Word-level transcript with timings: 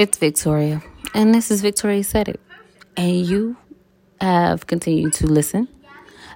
It's 0.00 0.16
Victoria, 0.16 0.82
and 1.12 1.34
this 1.34 1.50
is 1.50 1.60
Victoria 1.60 2.02
Said 2.02 2.30
It. 2.30 2.40
And 2.96 3.26
you 3.26 3.54
have 4.18 4.66
continued 4.66 5.12
to 5.12 5.26
listen, 5.26 5.68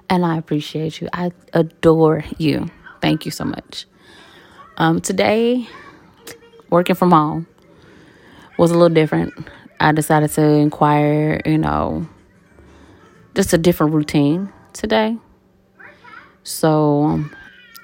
and 0.07 0.23
I 0.23 0.37
appreciate 0.37 1.01
you. 1.01 1.09
I 1.11 1.31
adore 1.51 2.23
you. 2.37 2.69
Thank 3.01 3.25
you 3.25 3.31
so 3.31 3.43
much. 3.43 3.87
Um, 4.77 5.01
today, 5.01 5.67
working 6.69 6.95
from 6.95 7.09
home 7.09 7.47
was 8.59 8.69
a 8.69 8.75
little 8.75 8.93
different. 8.93 9.33
I 9.79 9.93
decided 9.93 10.29
to 10.33 10.43
inquire, 10.43 11.41
you 11.43 11.57
know, 11.57 12.07
just 13.33 13.51
a 13.53 13.57
different 13.57 13.93
routine 13.93 14.53
today. 14.73 15.17
So, 16.43 17.25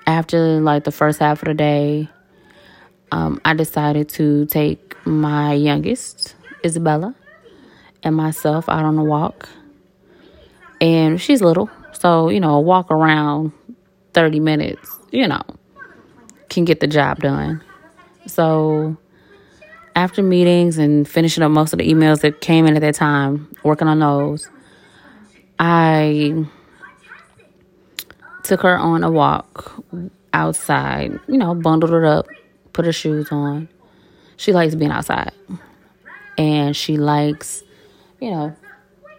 after 0.05 0.61
like 0.61 0.83
the 0.83 0.91
first 0.91 1.17
half 1.17 1.41
of 1.41 1.47
the 1.47 1.55
day, 1.55 2.07
um, 3.11 3.41
I 3.43 3.55
decided 3.55 4.09
to 4.09 4.45
take 4.45 4.90
my 5.05 5.53
youngest, 5.53 6.35
Isabella, 6.65 7.15
and 8.03 8.15
myself 8.15 8.67
out 8.69 8.85
on 8.85 8.97
a 8.97 9.03
walk. 9.03 9.49
And 10.79 11.21
she's 11.21 11.41
little, 11.41 11.69
so, 11.93 12.29
you 12.29 12.39
know, 12.39 12.55
a 12.55 12.61
walk 12.61 12.89
around 12.89 13.51
30 14.13 14.39
minutes, 14.39 14.99
you 15.11 15.27
know, 15.27 15.41
can 16.49 16.65
get 16.65 16.79
the 16.79 16.87
job 16.87 17.19
done. 17.19 17.63
So, 18.25 18.97
after 19.95 20.23
meetings 20.23 20.77
and 20.77 21.07
finishing 21.07 21.43
up 21.43 21.51
most 21.51 21.73
of 21.73 21.79
the 21.79 21.87
emails 21.87 22.21
that 22.21 22.41
came 22.41 22.65
in 22.65 22.75
at 22.75 22.81
that 22.81 22.95
time, 22.95 23.55
working 23.63 23.87
on 23.87 23.99
those, 23.99 24.49
I 25.59 26.45
took 28.43 28.61
her 28.61 28.77
on 28.77 29.03
a 29.03 29.11
walk 29.11 29.83
outside, 30.33 31.19
you 31.27 31.37
know, 31.37 31.53
bundled 31.53 31.91
her 31.91 32.05
up, 32.05 32.27
put 32.73 32.85
her 32.85 32.91
shoes 32.91 33.27
on. 33.31 33.67
She 34.41 34.53
likes 34.53 34.73
being 34.73 34.89
outside. 34.89 35.33
And 36.35 36.75
she 36.75 36.97
likes, 36.97 37.63
you 38.19 38.31
know, 38.31 38.55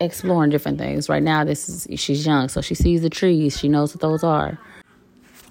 exploring 0.00 0.50
different 0.50 0.78
things. 0.78 1.08
Right 1.08 1.22
now 1.22 1.44
this 1.44 1.68
is 1.68 2.00
she's 2.00 2.26
young, 2.26 2.48
so 2.48 2.60
she 2.60 2.74
sees 2.74 3.02
the 3.02 3.08
trees, 3.08 3.56
she 3.56 3.68
knows 3.68 3.94
what 3.94 4.00
those 4.00 4.24
are. 4.24 4.58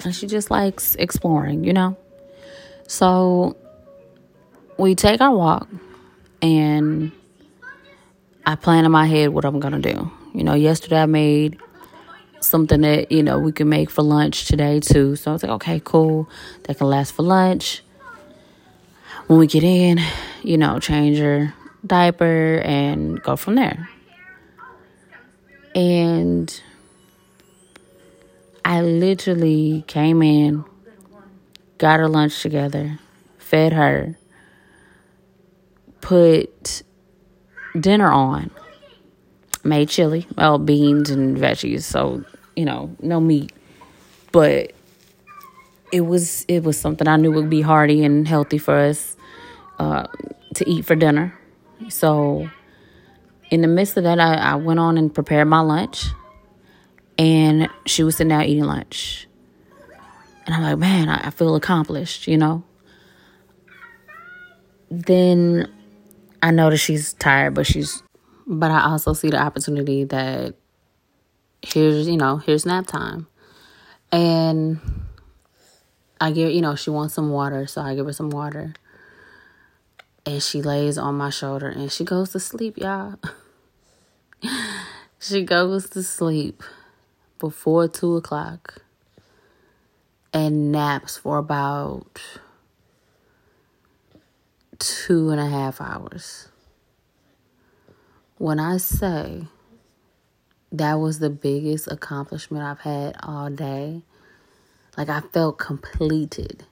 And 0.03 0.14
she 0.14 0.27
just 0.27 0.52
likes 0.52 0.95
exploring, 0.95 1.64
you 1.64 1.72
know? 1.72 1.95
So 2.88 3.55
we 4.77 4.94
take 4.94 5.22
our 5.22 5.33
walk 5.33 5.69
and 6.42 7.14
I 8.45 8.55
plan 8.55 8.83
in 8.83 8.92
my 8.92 9.05
head 9.05 9.30
what 9.30 9.45
I'm 9.45 9.61
gonna 9.61 9.80
do. 9.80 10.11
You 10.33 10.44
know, 10.44 10.53
yesterday 10.53 11.02
I 11.03 11.05
made 11.05 11.58
something 12.42 12.81
that, 12.81 13.09
you 13.09 13.23
know, 13.23 13.39
we 13.39 13.53
can 13.53 13.69
make 13.69 13.89
for 13.89 14.02
lunch 14.02 14.47
today 14.47 14.81
too. 14.81 15.16
So 15.16 15.31
I 15.31 15.33
was 15.33 15.44
like, 15.44 15.52
okay, 15.53 15.81
cool. 15.81 16.27
That 16.64 16.77
can 16.77 16.88
last 16.88 17.14
for 17.14 17.23
lunch 17.23 17.83
when 19.31 19.39
we 19.39 19.47
get 19.47 19.63
in, 19.63 19.97
you 20.43 20.57
know, 20.57 20.77
change 20.77 21.17
her 21.17 21.53
diaper 21.85 22.61
and 22.65 23.23
go 23.23 23.37
from 23.37 23.55
there. 23.55 23.87
And 25.73 26.61
I 28.65 28.81
literally 28.81 29.85
came 29.87 30.21
in, 30.21 30.65
got 31.77 32.02
her 32.02 32.09
lunch 32.09 32.41
together, 32.41 32.99
fed 33.37 33.71
her, 33.71 34.17
put 36.02 36.83
dinner 37.79 38.11
on, 38.11 38.52
made 39.63 39.87
chili, 39.87 40.27
well, 40.37 40.57
beans 40.57 41.09
and 41.09 41.37
veggies, 41.37 41.83
so, 41.83 42.25
you 42.57 42.65
know, 42.65 42.93
no 43.02 43.21
meat. 43.21 43.53
But 44.33 44.73
it 45.93 46.02
was 46.02 46.43
it 46.49 46.63
was 46.63 46.77
something 46.77 47.07
I 47.07 47.15
knew 47.15 47.31
would 47.31 47.49
be 47.49 47.61
hearty 47.61 48.03
and 48.03 48.27
healthy 48.27 48.57
for 48.57 48.75
us 48.75 49.15
uh, 49.81 50.05
to 50.53 50.69
eat 50.69 50.85
for 50.85 50.95
dinner. 50.95 51.33
So, 51.89 52.47
in 53.49 53.61
the 53.61 53.67
midst 53.67 53.97
of 53.97 54.03
that, 54.03 54.19
I, 54.19 54.35
I 54.35 54.55
went 54.55 54.79
on 54.79 54.95
and 54.95 55.11
prepared 55.11 55.47
my 55.47 55.61
lunch, 55.61 56.05
and 57.17 57.67
she 57.87 58.03
was 58.03 58.15
sitting 58.15 58.30
down 58.30 58.43
eating 58.43 58.65
lunch. 58.65 59.27
And 60.45 60.53
I'm 60.53 60.61
like, 60.61 60.77
man, 60.77 61.09
I, 61.09 61.27
I 61.27 61.30
feel 61.31 61.55
accomplished, 61.55 62.27
you 62.27 62.37
know? 62.37 62.64
Then 64.91 65.67
I 66.43 66.52
notice 66.52 66.80
she's 66.80 67.14
tired, 67.14 67.55
but 67.55 67.65
she's, 67.65 68.03
but 68.45 68.70
I 68.70 68.83
also 68.83 69.14
see 69.14 69.31
the 69.31 69.41
opportunity 69.41 70.03
that 70.03 70.53
here's, 71.64 72.08
you 72.08 72.17
know, 72.17 72.37
here's 72.37 72.67
nap 72.67 72.86
time. 72.86 73.25
And 74.11 74.80
I 76.20 76.31
give, 76.31 76.52
you 76.52 76.61
know, 76.61 76.75
she 76.75 76.91
wants 76.91 77.15
some 77.15 77.31
water, 77.31 77.65
so 77.65 77.81
I 77.81 77.95
give 77.95 78.05
her 78.05 78.14
some 78.14 78.30
water 78.30 78.75
and 80.31 80.42
she 80.42 80.61
lays 80.61 80.97
on 80.97 81.15
my 81.15 81.30
shoulder 81.30 81.67
and 81.67 81.92
she 81.92 82.05
goes 82.05 82.31
to 82.31 82.39
sleep, 82.39 82.77
y'all. 82.77 83.15
she 85.19 85.43
goes 85.43 85.89
to 85.89 86.02
sleep 86.02 86.64
before 87.37 87.89
two 87.89 88.15
o'clock 88.15 88.81
and 90.31 90.71
naps 90.71 91.17
for 91.17 91.37
about 91.37 92.21
two 94.80 95.31
and 95.31 95.39
a 95.41 95.49
half 95.49 95.81
hours. 95.81 96.47
When 98.37 98.58
I 98.58 98.77
say 98.77 99.47
that 100.71 100.93
was 100.93 101.20
the 101.20 101.30
biggest 101.30 101.91
accomplishment 101.91 102.64
I've 102.64 102.80
had 102.80 103.17
all 103.21 103.49
day, 103.49 104.03
like 104.97 105.09
I 105.09 105.20
felt 105.20 105.58
completed. 105.58 106.64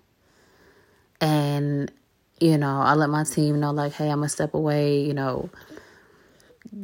And 1.19 1.91
you 2.39 2.57
know, 2.57 2.81
I 2.81 2.93
let 2.93 3.09
my 3.09 3.23
team 3.23 3.59
know, 3.59 3.71
like, 3.71 3.93
hey, 3.93 4.09
I'm 4.09 4.19
gonna 4.19 4.29
step 4.29 4.53
away, 4.53 5.01
you 5.01 5.13
know, 5.13 5.49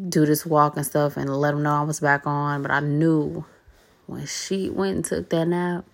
do 0.09 0.25
this 0.25 0.45
walk 0.45 0.75
and 0.77 0.85
stuff, 0.85 1.17
and 1.17 1.29
let 1.29 1.51
them 1.51 1.63
know 1.63 1.71
I 1.71 1.83
was 1.83 1.99
back 1.99 2.25
on. 2.25 2.61
But 2.61 2.71
I 2.71 2.79
knew 2.79 3.45
when 4.07 4.25
she 4.25 4.69
went 4.69 4.95
and 4.95 5.05
took 5.05 5.29
that 5.29 5.45
nap, 5.45 5.85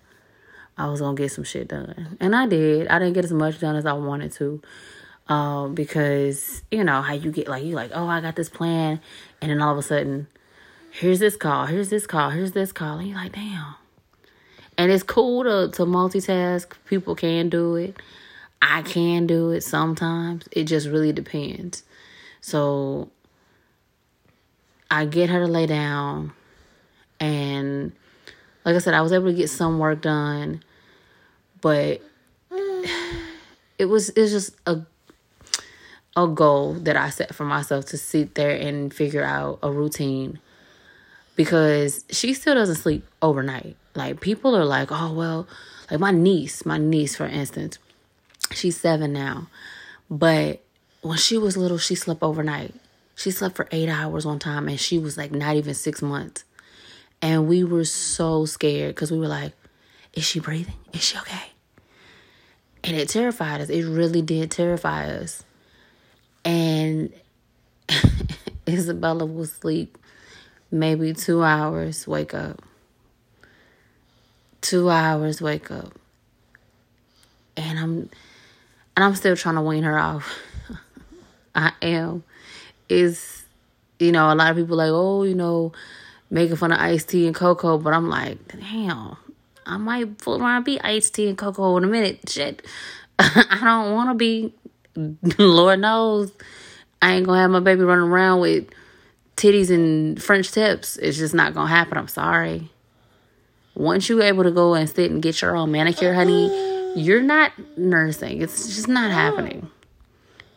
I 0.76 0.88
was 0.88 1.00
gonna 1.00 1.16
get 1.16 1.30
some 1.30 1.44
shit 1.44 1.68
done, 1.68 2.16
and 2.20 2.34
I 2.34 2.46
did. 2.46 2.88
I 2.88 2.98
didn't 2.98 3.14
get 3.14 3.24
as 3.24 3.32
much 3.32 3.60
done 3.60 3.76
as 3.76 3.86
I 3.86 3.92
wanted 3.92 4.32
to, 4.32 4.62
um, 5.28 5.74
because 5.74 6.62
you 6.70 6.82
know 6.82 7.02
how 7.02 7.12
you 7.12 7.30
get 7.30 7.48
like 7.48 7.64
you 7.64 7.74
like, 7.74 7.90
oh, 7.94 8.06
I 8.06 8.20
got 8.20 8.36
this 8.36 8.48
plan, 8.48 9.00
and 9.40 9.50
then 9.50 9.60
all 9.60 9.72
of 9.72 9.78
a 9.78 9.82
sudden, 9.82 10.28
here's 10.90 11.20
this 11.20 11.36
call, 11.36 11.66
here's 11.66 11.90
this 11.90 12.06
call, 12.06 12.30
here's 12.30 12.52
this 12.52 12.72
call, 12.72 12.98
and 12.98 13.08
you're 13.08 13.18
like, 13.18 13.32
damn. 13.32 13.74
And 14.78 14.90
it's 14.90 15.02
cool 15.02 15.44
to 15.44 15.70
to 15.76 15.84
multitask. 15.84 16.72
People 16.86 17.14
can 17.14 17.50
do 17.50 17.76
it. 17.76 17.96
I 18.62 18.82
can 18.82 19.26
do 19.26 19.50
it 19.50 19.62
sometimes. 19.62 20.48
It 20.52 20.64
just 20.64 20.86
really 20.86 21.12
depends. 21.12 21.82
So 22.40 23.10
I 24.88 25.04
get 25.04 25.30
her 25.30 25.40
to 25.40 25.46
lay 25.46 25.66
down 25.66 26.32
and 27.18 27.92
like 28.64 28.76
I 28.76 28.78
said, 28.78 28.94
I 28.94 29.02
was 29.02 29.12
able 29.12 29.26
to 29.26 29.32
get 29.32 29.50
some 29.50 29.80
work 29.80 30.00
done, 30.00 30.62
but 31.60 32.00
it 32.50 33.86
was 33.86 34.10
it's 34.10 34.30
just 34.30 34.54
a 34.66 34.82
a 36.16 36.28
goal 36.28 36.74
that 36.74 36.96
I 36.96 37.10
set 37.10 37.34
for 37.34 37.44
myself 37.44 37.86
to 37.86 37.98
sit 37.98 38.34
there 38.34 38.54
and 38.54 38.92
figure 38.92 39.24
out 39.24 39.58
a 39.62 39.72
routine 39.72 40.38
because 41.36 42.04
she 42.10 42.34
still 42.34 42.54
doesn't 42.54 42.76
sleep 42.76 43.04
overnight. 43.22 43.76
Like 43.94 44.20
people 44.20 44.54
are 44.54 44.64
like, 44.64 44.88
"Oh, 44.92 45.12
well, 45.12 45.48
like 45.90 46.00
my 46.00 46.10
niece, 46.10 46.64
my 46.66 46.78
niece 46.78 47.16
for 47.16 47.26
instance, 47.26 47.78
She's 48.54 48.78
seven 48.78 49.12
now. 49.12 49.48
But 50.10 50.62
when 51.00 51.18
she 51.18 51.38
was 51.38 51.56
little, 51.56 51.78
she 51.78 51.94
slept 51.94 52.22
overnight. 52.22 52.74
She 53.14 53.30
slept 53.30 53.56
for 53.56 53.68
eight 53.70 53.88
hours 53.88 54.26
one 54.26 54.38
time 54.38 54.68
and 54.68 54.80
she 54.80 54.98
was 54.98 55.16
like 55.16 55.32
not 55.32 55.56
even 55.56 55.74
six 55.74 56.02
months. 56.02 56.44
And 57.20 57.46
we 57.46 57.62
were 57.62 57.84
so 57.84 58.46
scared 58.46 58.94
because 58.94 59.12
we 59.12 59.18
were 59.18 59.28
like, 59.28 59.52
is 60.12 60.24
she 60.24 60.40
breathing? 60.40 60.74
Is 60.92 61.02
she 61.02 61.18
okay? 61.18 61.46
And 62.84 62.96
it 62.96 63.08
terrified 63.08 63.60
us. 63.60 63.68
It 63.68 63.84
really 63.84 64.22
did 64.22 64.50
terrify 64.50 65.06
us. 65.06 65.44
And 66.44 67.12
Isabella 68.68 69.24
will 69.24 69.46
sleep 69.46 69.96
maybe 70.70 71.12
two 71.12 71.42
hours, 71.44 72.08
wake 72.08 72.34
up. 72.34 72.60
Two 74.60 74.90
hours, 74.90 75.40
wake 75.40 75.70
up. 75.70 75.92
And 77.56 77.78
I'm 77.78 78.10
and 78.96 79.04
I'm 79.04 79.14
still 79.14 79.36
trying 79.36 79.56
to 79.56 79.62
wean 79.62 79.84
her 79.84 79.98
off. 79.98 80.38
I 81.54 81.72
am. 81.82 82.24
Is 82.88 83.44
you 83.98 84.12
know, 84.12 84.32
a 84.32 84.34
lot 84.34 84.50
of 84.50 84.56
people 84.56 84.76
like, 84.76 84.90
oh, 84.90 85.22
you 85.22 85.34
know, 85.34 85.72
making 86.30 86.56
fun 86.56 86.72
of 86.72 86.80
Ice-T 86.80 87.26
and 87.26 87.34
Coco, 87.34 87.78
but 87.78 87.94
I'm 87.94 88.08
like, 88.08 88.38
damn, 88.48 89.16
I 89.64 89.76
might 89.76 90.20
fool 90.20 90.42
around 90.42 90.64
be 90.64 90.80
Ice-T 90.80 91.28
and 91.28 91.38
Coco 91.38 91.76
in 91.76 91.84
a 91.84 91.86
minute. 91.86 92.28
Shit. 92.28 92.66
I 93.18 93.58
don't 93.62 93.92
wanna 93.92 94.14
be 94.14 94.52
Lord 95.38 95.80
knows 95.80 96.32
I 97.00 97.14
ain't 97.14 97.26
gonna 97.26 97.40
have 97.40 97.50
my 97.50 97.60
baby 97.60 97.82
running 97.82 98.10
around 98.10 98.40
with 98.40 98.68
titties 99.36 99.70
and 99.70 100.22
French 100.22 100.50
tips. 100.52 100.96
It's 100.96 101.18
just 101.18 101.34
not 101.34 101.54
gonna 101.54 101.68
happen. 101.68 101.98
I'm 101.98 102.08
sorry. 102.08 102.70
Once 103.74 104.08
you're 104.08 104.22
able 104.22 104.44
to 104.44 104.50
go 104.50 104.74
and 104.74 104.88
sit 104.88 105.10
and 105.10 105.22
get 105.22 105.40
your 105.40 105.56
own 105.56 105.72
manicure, 105.72 106.12
honey, 106.12 106.48
you're 106.94 107.22
not 107.22 107.52
nursing. 107.76 108.42
It's 108.42 108.66
just 108.74 108.88
not 108.88 109.10
happening. 109.10 109.70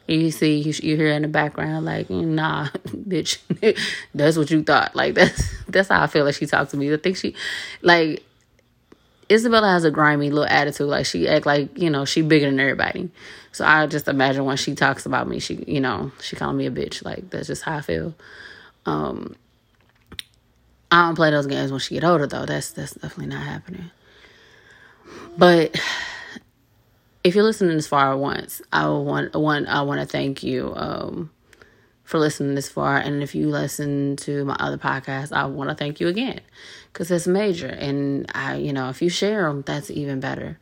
you 0.07 0.31
see, 0.31 0.57
you, 0.57 0.73
you 0.83 0.95
hear 0.95 1.07
in 1.09 1.23
the 1.23 1.27
background, 1.27 1.85
like, 1.85 2.09
nah, 2.09 2.67
bitch, 2.87 3.39
that's 4.15 4.37
what 4.37 4.51
you 4.51 4.63
thought. 4.63 4.95
Like, 4.95 5.13
that's 5.15 5.65
that's 5.67 5.89
how 5.89 6.01
I 6.03 6.07
feel 6.07 6.25
like 6.25 6.35
she 6.35 6.45
talked 6.45 6.71
to 6.71 6.77
me. 6.77 6.93
I 6.93 6.97
think 6.97 7.17
she, 7.17 7.35
like, 7.81 8.23
Isabella 9.31 9.69
has 9.71 9.83
a 9.83 9.91
grimy 9.91 10.29
little 10.29 10.47
attitude. 10.47 10.87
Like, 10.87 11.05
she 11.05 11.27
act 11.27 11.45
like, 11.45 11.77
you 11.77 11.89
know, 11.89 12.05
she 12.05 12.21
bigger 12.21 12.45
than 12.45 12.59
everybody. 12.59 13.09
So 13.51 13.65
I 13.65 13.87
just 13.87 14.07
imagine 14.07 14.45
when 14.45 14.57
she 14.57 14.75
talks 14.75 15.05
about 15.05 15.27
me, 15.27 15.39
she, 15.39 15.63
you 15.67 15.79
know, 15.79 16.11
she 16.21 16.35
calling 16.35 16.57
me 16.57 16.65
a 16.65 16.71
bitch. 16.71 17.03
Like, 17.03 17.29
that's 17.29 17.47
just 17.47 17.63
how 17.63 17.77
I 17.77 17.81
feel. 17.81 18.13
Um, 18.85 19.35
I 20.91 21.07
don't 21.07 21.15
play 21.15 21.31
those 21.31 21.47
games 21.47 21.71
when 21.71 21.79
she 21.79 21.95
get 21.95 22.03
older, 22.03 22.27
though. 22.27 22.45
That's 22.45 22.71
that's 22.71 22.93
definitely 22.93 23.27
not 23.27 23.43
happening. 23.45 23.89
But 25.37 25.79
if 27.25 27.33
you're 27.33 27.43
listening 27.43 27.75
this 27.75 27.87
far 27.87 28.15
once, 28.15 28.61
I 28.71 28.87
want 28.87 29.33
one 29.33 29.65
I 29.65 29.81
want 29.81 29.99
to 29.99 30.05
thank 30.05 30.43
you 30.43 30.71
um, 30.75 31.31
for 32.03 32.19
listening 32.19 32.53
this 32.53 32.69
far. 32.69 32.97
And 32.97 33.23
if 33.23 33.33
you 33.33 33.49
listen 33.49 34.15
to 34.17 34.45
my 34.45 34.55
other 34.59 34.77
podcast, 34.77 35.33
I 35.35 35.45
want 35.45 35.71
to 35.71 35.75
thank 35.75 35.99
you 35.99 36.07
again 36.07 36.39
because 36.93 37.09
it's 37.09 37.25
major. 37.25 37.65
And 37.65 38.31
I, 38.35 38.57
you 38.57 38.71
know, 38.71 38.89
if 38.89 39.01
you 39.01 39.09
share 39.09 39.47
them, 39.47 39.63
that's 39.65 39.89
even 39.89 40.19
better. 40.19 40.59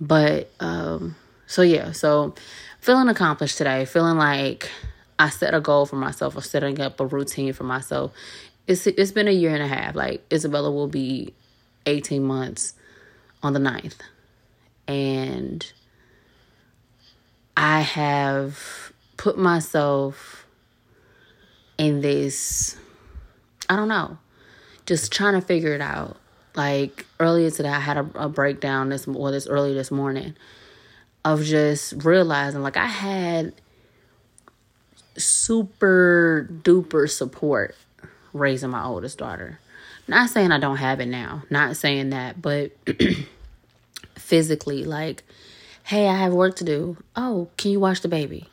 But 0.00 0.50
um, 0.60 1.14
so 1.46 1.60
yeah, 1.60 1.92
so 1.92 2.34
feeling 2.80 3.10
accomplished 3.10 3.58
today, 3.58 3.84
feeling 3.84 4.16
like 4.16 4.70
I 5.18 5.28
set 5.28 5.52
a 5.52 5.60
goal 5.60 5.84
for 5.84 5.96
myself 5.96 6.36
of 6.36 6.46
setting 6.46 6.80
up 6.80 7.00
a 7.00 7.06
routine 7.06 7.52
for 7.52 7.64
myself. 7.64 8.14
It's 8.66 8.86
it's 8.86 9.12
been 9.12 9.28
a 9.28 9.32
year 9.32 9.52
and 9.52 9.62
a 9.62 9.68
half. 9.68 9.94
Like 9.94 10.24
Isabella 10.32 10.70
will 10.70 10.88
be 10.88 11.34
18 11.84 12.24
months 12.24 12.76
on 13.42 13.52
the 13.52 13.60
9th. 13.60 13.96
And 14.88 15.70
I 17.56 17.80
have 17.80 18.92
put 19.16 19.38
myself 19.38 20.46
in 21.78 22.00
this, 22.00 22.76
I 23.68 23.76
don't 23.76 23.88
know, 23.88 24.18
just 24.86 25.12
trying 25.12 25.34
to 25.34 25.40
figure 25.40 25.74
it 25.74 25.80
out. 25.80 26.16
Like 26.54 27.06
earlier 27.18 27.50
today, 27.50 27.70
I 27.70 27.80
had 27.80 27.96
a, 27.96 28.06
a 28.14 28.28
breakdown 28.28 28.90
this 28.90 29.06
or 29.06 29.30
this 29.30 29.46
early 29.46 29.74
this 29.74 29.90
morning 29.90 30.34
of 31.24 31.42
just 31.44 32.04
realizing 32.04 32.62
like 32.62 32.76
I 32.76 32.86
had 32.86 33.54
super 35.16 36.48
duper 36.62 37.08
support 37.08 37.74
raising 38.32 38.70
my 38.70 38.84
oldest 38.84 39.18
daughter. 39.18 39.58
Not 40.08 40.30
saying 40.30 40.52
I 40.52 40.58
don't 40.58 40.78
have 40.78 41.00
it 41.00 41.06
now, 41.06 41.44
not 41.48 41.76
saying 41.76 42.10
that, 42.10 42.42
but 42.42 42.72
physically, 44.16 44.84
like 44.84 45.22
hey, 45.84 46.08
I 46.08 46.16
have 46.16 46.32
work 46.32 46.56
to 46.56 46.64
do. 46.64 46.96
Oh, 47.16 47.48
can 47.56 47.70
you 47.70 47.80
watch 47.80 48.00
the 48.00 48.08
baby? 48.08 48.48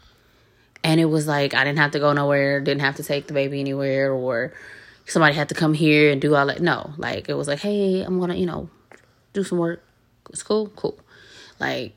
And 0.84 1.00
it 1.00 1.06
was 1.06 1.28
like 1.28 1.54
I 1.54 1.64
didn't 1.64 1.80
have 1.80 1.92
to 1.92 2.00
go 2.00 2.14
nowhere, 2.14 2.60
didn't 2.62 2.81
have 2.81 2.96
to 2.96 3.04
take 3.04 3.28
the 3.28 3.34
baby 3.34 3.60
anywhere, 3.60 4.12
or 4.12 4.54
somebody 5.06 5.36
had 5.36 5.50
to 5.50 5.56
come 5.56 5.74
here 5.74 6.12
and 6.12 6.22
do 6.22 6.36
all 6.36 6.48
that. 6.48 6.62
No, 6.62 6.94
like 6.98 7.30
it 7.30 7.34
was 7.34 7.48
like, 7.48 7.60
hey, 7.60 8.02
I'm 8.02 8.20
gonna, 8.20 8.36
you 8.36 8.46
know, 8.46 8.70
do 9.34 9.44
some 9.44 9.58
work. 9.58 9.84
It's 10.30 10.44
cool, 10.44 10.68
cool. 10.76 11.00
Like, 11.60 11.96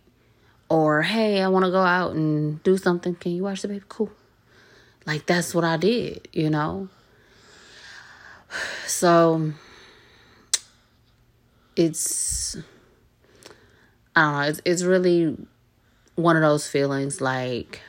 or 0.69 1.02
hey, 1.02 1.43
I 1.43 1.49
want 1.49 1.64
to 1.64 1.70
go 1.70 1.82
out 1.82 2.12
and 2.12 2.62
do 2.62 2.76
something. 2.76 3.14
Can 3.14 3.32
you 3.32 3.44
watch 3.44 3.62
the 3.62 3.69
baby? 3.69 3.84
Cool. 3.88 4.11
Like 5.06 5.26
that's 5.26 5.55
what 5.55 5.64
I 5.64 5.76
did, 5.76 6.29
you 6.32 6.50
know. 6.50 6.88
So 8.87 9.52
it's 11.75 12.56
I 14.14 14.23
don't 14.23 14.32
know. 14.32 14.41
It's 14.41 14.61
it's 14.64 14.82
really 14.82 15.37
one 16.14 16.37
of 16.37 16.43
those 16.43 16.69
feelings 16.69 17.20
like 17.20 17.81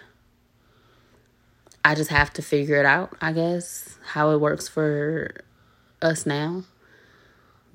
I 1.83 1.95
just 1.95 2.11
have 2.11 2.31
to 2.33 2.41
figure 2.41 2.77
it 2.77 2.85
out. 2.85 3.15
I 3.21 3.33
guess 3.33 3.97
how 4.13 4.31
it 4.31 4.39
works 4.39 4.67
for 4.67 5.43
us 6.01 6.25
now 6.25 6.63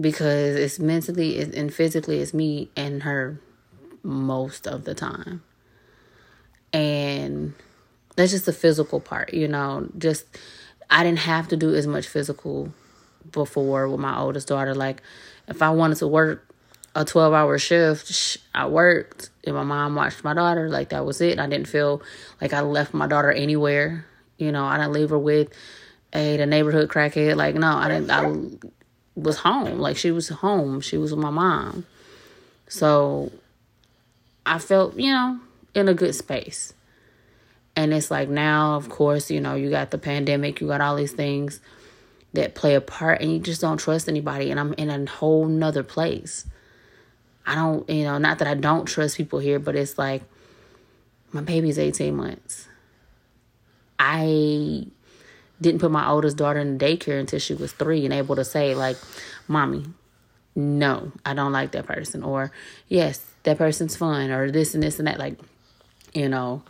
because 0.00 0.56
it's 0.56 0.78
mentally 0.78 1.40
and 1.40 1.72
physically 1.72 2.20
it's 2.20 2.32
me 2.32 2.70
and 2.76 3.02
her 3.02 3.40
most 4.02 4.66
of 4.66 4.84
the 4.84 4.94
time 4.94 5.42
and 6.72 7.54
that's 8.16 8.30
just 8.30 8.46
the 8.46 8.52
physical 8.52 9.00
part 9.00 9.32
you 9.34 9.48
know 9.48 9.88
just 9.98 10.24
i 10.90 11.02
didn't 11.02 11.20
have 11.20 11.48
to 11.48 11.56
do 11.56 11.74
as 11.74 11.86
much 11.86 12.06
physical 12.06 12.72
before 13.32 13.88
with 13.88 14.00
my 14.00 14.16
oldest 14.18 14.46
daughter 14.48 14.74
like 14.74 15.02
if 15.48 15.62
i 15.62 15.70
wanted 15.70 15.96
to 15.96 16.06
work 16.06 16.47
a 16.98 17.04
12 17.04 17.32
hour 17.32 17.58
shift. 17.58 18.38
I 18.52 18.66
worked 18.66 19.30
and 19.44 19.54
my 19.54 19.62
mom 19.62 19.94
watched 19.94 20.24
my 20.24 20.34
daughter. 20.34 20.68
Like 20.68 20.88
that 20.88 21.06
was 21.06 21.20
it. 21.20 21.38
I 21.38 21.46
didn't 21.46 21.68
feel 21.68 22.02
like 22.40 22.52
I 22.52 22.60
left 22.60 22.92
my 22.92 23.06
daughter 23.06 23.30
anywhere. 23.30 24.04
You 24.36 24.50
know, 24.50 24.64
I 24.64 24.78
didn't 24.78 24.92
leave 24.92 25.10
her 25.10 25.18
with 25.18 25.52
a 26.12 26.36
the 26.36 26.46
neighborhood 26.46 26.88
crackhead. 26.88 27.36
Like 27.36 27.54
no, 27.54 27.68
I 27.68 27.88
didn't. 27.88 28.10
I 28.10 28.68
was 29.14 29.38
home. 29.38 29.78
Like 29.78 29.96
she 29.96 30.10
was 30.10 30.28
home. 30.28 30.80
She 30.80 30.96
was 30.96 31.12
with 31.12 31.22
my 31.22 31.30
mom. 31.30 31.86
So 32.68 33.30
I 34.44 34.58
felt, 34.58 34.96
you 34.96 35.12
know, 35.12 35.38
in 35.74 35.88
a 35.88 35.94
good 35.94 36.16
space. 36.16 36.74
And 37.76 37.94
it's 37.94 38.10
like 38.10 38.28
now, 38.28 38.74
of 38.74 38.88
course, 38.88 39.30
you 39.30 39.40
know, 39.40 39.54
you 39.54 39.70
got 39.70 39.92
the 39.92 39.98
pandemic, 39.98 40.60
you 40.60 40.66
got 40.66 40.80
all 40.80 40.96
these 40.96 41.12
things 41.12 41.60
that 42.32 42.56
play 42.56 42.74
a 42.74 42.80
part, 42.80 43.20
and 43.20 43.32
you 43.32 43.38
just 43.38 43.60
don't 43.60 43.78
trust 43.78 44.08
anybody. 44.08 44.50
And 44.50 44.58
I'm 44.58 44.72
in 44.72 44.90
a 44.90 45.08
whole 45.08 45.46
nother 45.46 45.84
place. 45.84 46.44
I 47.48 47.54
don't, 47.54 47.88
you 47.88 48.04
know, 48.04 48.18
not 48.18 48.40
that 48.40 48.46
I 48.46 48.52
don't 48.52 48.84
trust 48.84 49.16
people 49.16 49.38
here, 49.38 49.58
but 49.58 49.74
it's 49.74 49.96
like 49.96 50.22
my 51.32 51.40
baby's 51.40 51.78
18 51.78 52.14
months. 52.14 52.68
I 53.98 54.86
didn't 55.58 55.80
put 55.80 55.90
my 55.90 56.10
oldest 56.10 56.36
daughter 56.36 56.60
in 56.60 56.78
daycare 56.78 57.18
until 57.18 57.38
she 57.38 57.54
was 57.54 57.72
three 57.72 58.04
and 58.04 58.12
able 58.12 58.36
to 58.36 58.44
say, 58.44 58.74
like, 58.74 58.98
Mommy, 59.48 59.86
no, 60.54 61.10
I 61.24 61.32
don't 61.32 61.52
like 61.52 61.72
that 61.72 61.86
person. 61.86 62.22
Or, 62.22 62.52
yes, 62.86 63.24
that 63.44 63.56
person's 63.56 63.96
fun. 63.96 64.30
Or 64.30 64.50
this 64.50 64.74
and 64.74 64.82
this 64.82 64.98
and 64.98 65.08
that. 65.08 65.18
Like, 65.18 65.40
you 66.12 66.28
know, 66.28 66.62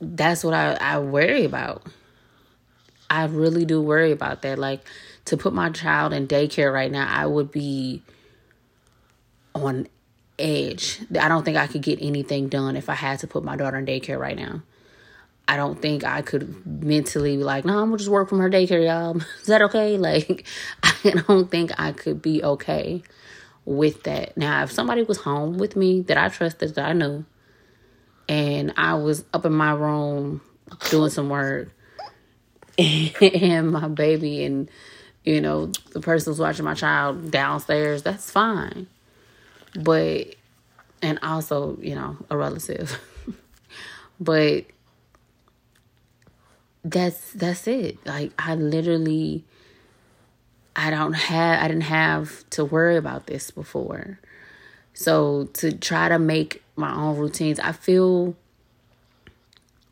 that's 0.00 0.44
what 0.44 0.54
I, 0.54 0.74
I 0.74 1.00
worry 1.00 1.44
about. 1.44 1.84
I 3.10 3.24
really 3.24 3.64
do 3.64 3.82
worry 3.82 4.12
about 4.12 4.42
that. 4.42 4.56
Like, 4.56 4.86
to 5.24 5.36
put 5.36 5.52
my 5.52 5.70
child 5.70 6.12
in 6.12 6.28
daycare 6.28 6.72
right 6.72 6.92
now, 6.92 7.08
I 7.10 7.26
would 7.26 7.50
be 7.50 8.02
on 9.54 9.88
edge. 10.38 11.00
I 11.18 11.28
don't 11.28 11.44
think 11.44 11.56
I 11.56 11.66
could 11.66 11.82
get 11.82 12.00
anything 12.02 12.48
done 12.48 12.76
if 12.76 12.88
I 12.88 12.94
had 12.94 13.20
to 13.20 13.26
put 13.26 13.44
my 13.44 13.56
daughter 13.56 13.78
in 13.78 13.86
daycare 13.86 14.18
right 14.18 14.36
now. 14.36 14.62
I 15.46 15.56
don't 15.56 15.80
think 15.80 16.04
I 16.04 16.22
could 16.22 16.66
mentally 16.66 17.36
be 17.36 17.44
like, 17.44 17.64
no, 17.64 17.78
I'm 17.78 17.86
gonna 17.86 17.98
just 17.98 18.10
work 18.10 18.28
from 18.28 18.40
her 18.40 18.50
daycare, 18.50 18.84
y'all. 18.84 19.16
Is 19.40 19.46
that 19.46 19.62
okay? 19.62 19.98
Like, 20.04 20.46
I 20.82 21.10
don't 21.26 21.50
think 21.50 21.72
I 21.78 21.92
could 21.92 22.22
be 22.22 22.42
okay 22.42 23.02
with 23.64 24.02
that. 24.04 24.36
Now, 24.36 24.62
if 24.62 24.72
somebody 24.72 25.02
was 25.02 25.18
home 25.18 25.58
with 25.58 25.76
me 25.76 26.02
that 26.02 26.16
I 26.16 26.28
trusted, 26.28 26.74
that 26.74 26.84
I 26.84 26.92
knew, 26.92 27.24
and 28.28 28.72
I 28.76 28.94
was 28.94 29.24
up 29.32 29.44
in 29.44 29.52
my 29.52 29.72
room 29.72 30.40
doing 30.90 31.10
some 31.10 31.28
work, 31.28 31.70
and 32.78 33.70
my 33.70 33.86
baby 33.88 34.44
and 34.44 34.68
you 35.22 35.40
know 35.40 35.70
the 35.92 36.00
person 36.00 36.30
was 36.32 36.40
watching 36.40 36.64
my 36.64 36.74
child 36.74 37.30
downstairs, 37.30 38.02
that's 38.02 38.30
fine 38.30 38.88
but 39.78 40.34
and 41.02 41.18
also 41.22 41.78
you 41.80 41.94
know 41.94 42.16
a 42.30 42.36
relative. 42.36 42.98
But 44.20 44.66
that's 46.84 47.32
that's 47.32 47.66
it. 47.66 47.98
Like 48.06 48.32
i 48.38 48.54
literally 48.54 49.44
i 50.76 50.90
don't 50.90 51.14
have 51.14 51.62
i 51.62 51.68
didn't 51.68 51.82
have 51.82 52.48
to 52.50 52.64
worry 52.64 52.96
about 52.96 53.26
this 53.26 53.50
before. 53.50 54.18
So 54.92 55.48
to 55.54 55.72
try 55.72 56.08
to 56.08 56.18
make 56.18 56.62
my 56.76 56.94
own 56.94 57.16
routines 57.16 57.58
i 57.58 57.72
feel 57.72 58.36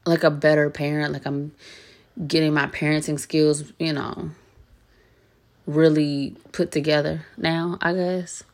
like 0.06 0.22
a 0.22 0.30
better 0.30 0.70
parent. 0.70 1.12
Like 1.12 1.26
i'm 1.26 1.52
getting 2.28 2.52
my 2.52 2.66
parenting 2.66 3.18
skills 3.18 3.72
you 3.78 3.92
know 3.92 4.30
really 5.66 6.36
put 6.52 6.70
together 6.70 7.24
now 7.38 7.78
i 7.80 7.92
guess 7.94 8.44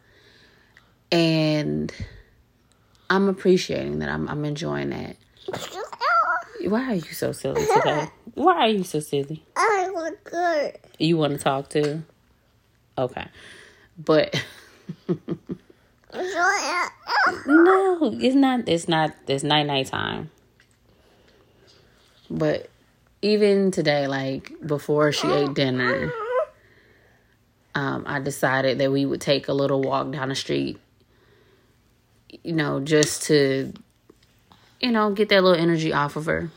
and 1.11 1.93
I'm 3.11 3.29
appreciating 3.29 3.99
that. 4.01 4.09
I'm 4.09 4.29
I'm 4.29 4.45
enjoying 4.45 4.91
that. 4.91 5.17
Why 6.67 6.93
are 6.93 6.95
you 6.95 7.13
so 7.13 7.33
silly 7.33 7.65
today? 7.67 8.09
Why 8.35 8.57
are 8.57 8.69
you 8.69 8.85
so 8.85 9.01
silly? 9.01 9.45
I 9.57 9.89
want 9.93 10.23
good. 10.25 10.79
You 10.99 11.17
want 11.17 11.33
to 11.33 11.39
talk 11.39 11.71
to? 11.71 12.03
Okay, 12.97 13.27
but 13.97 14.45
no, 15.09 15.19
it's 18.21 18.35
not. 18.35 18.69
It's 18.69 18.89
not. 18.89 19.15
It's 19.27 19.45
night 19.45 19.67
night 19.67 19.87
time. 19.87 20.31
But 22.31 22.69
even 23.23 23.71
today, 23.71 24.07
like 24.07 24.53
before 24.67 25.13
she 25.13 25.29
ate 25.29 25.55
dinner, 25.55 26.13
um, 27.75 28.05
I 28.07 28.21
decided 28.21 28.79
that 28.79 28.93
we 28.93 29.07
would 29.07 29.21
take 29.21 29.49
a 29.49 29.55
little 29.55 29.81
walk 29.81 30.11
down 30.11 30.29
the 30.29 30.35
street 30.35 30.79
you 32.45 32.53
know, 32.53 32.81
just 32.81 33.25
to 33.25 33.73
you 34.81 34.93
know, 34.93 35.11
get 35.11 35.29
that 35.29 35.43
little 35.43 35.61
energy 35.61 35.93
off 35.93 36.17
of 36.17 36.27
her. 36.27 36.51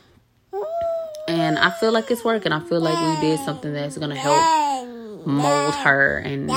And 1.28 1.58
I 1.58 1.70
feel 1.70 1.92
like 1.92 2.10
it's 2.10 2.24
working. 2.24 2.52
I 2.52 2.60
feel 2.60 2.80
like 2.80 2.98
we 2.98 3.28
did 3.28 3.40
something 3.40 3.72
that's 3.72 3.96
gonna 3.96 4.16
help 4.16 5.26
mold 5.26 5.74
her 5.76 6.18
and 6.18 6.50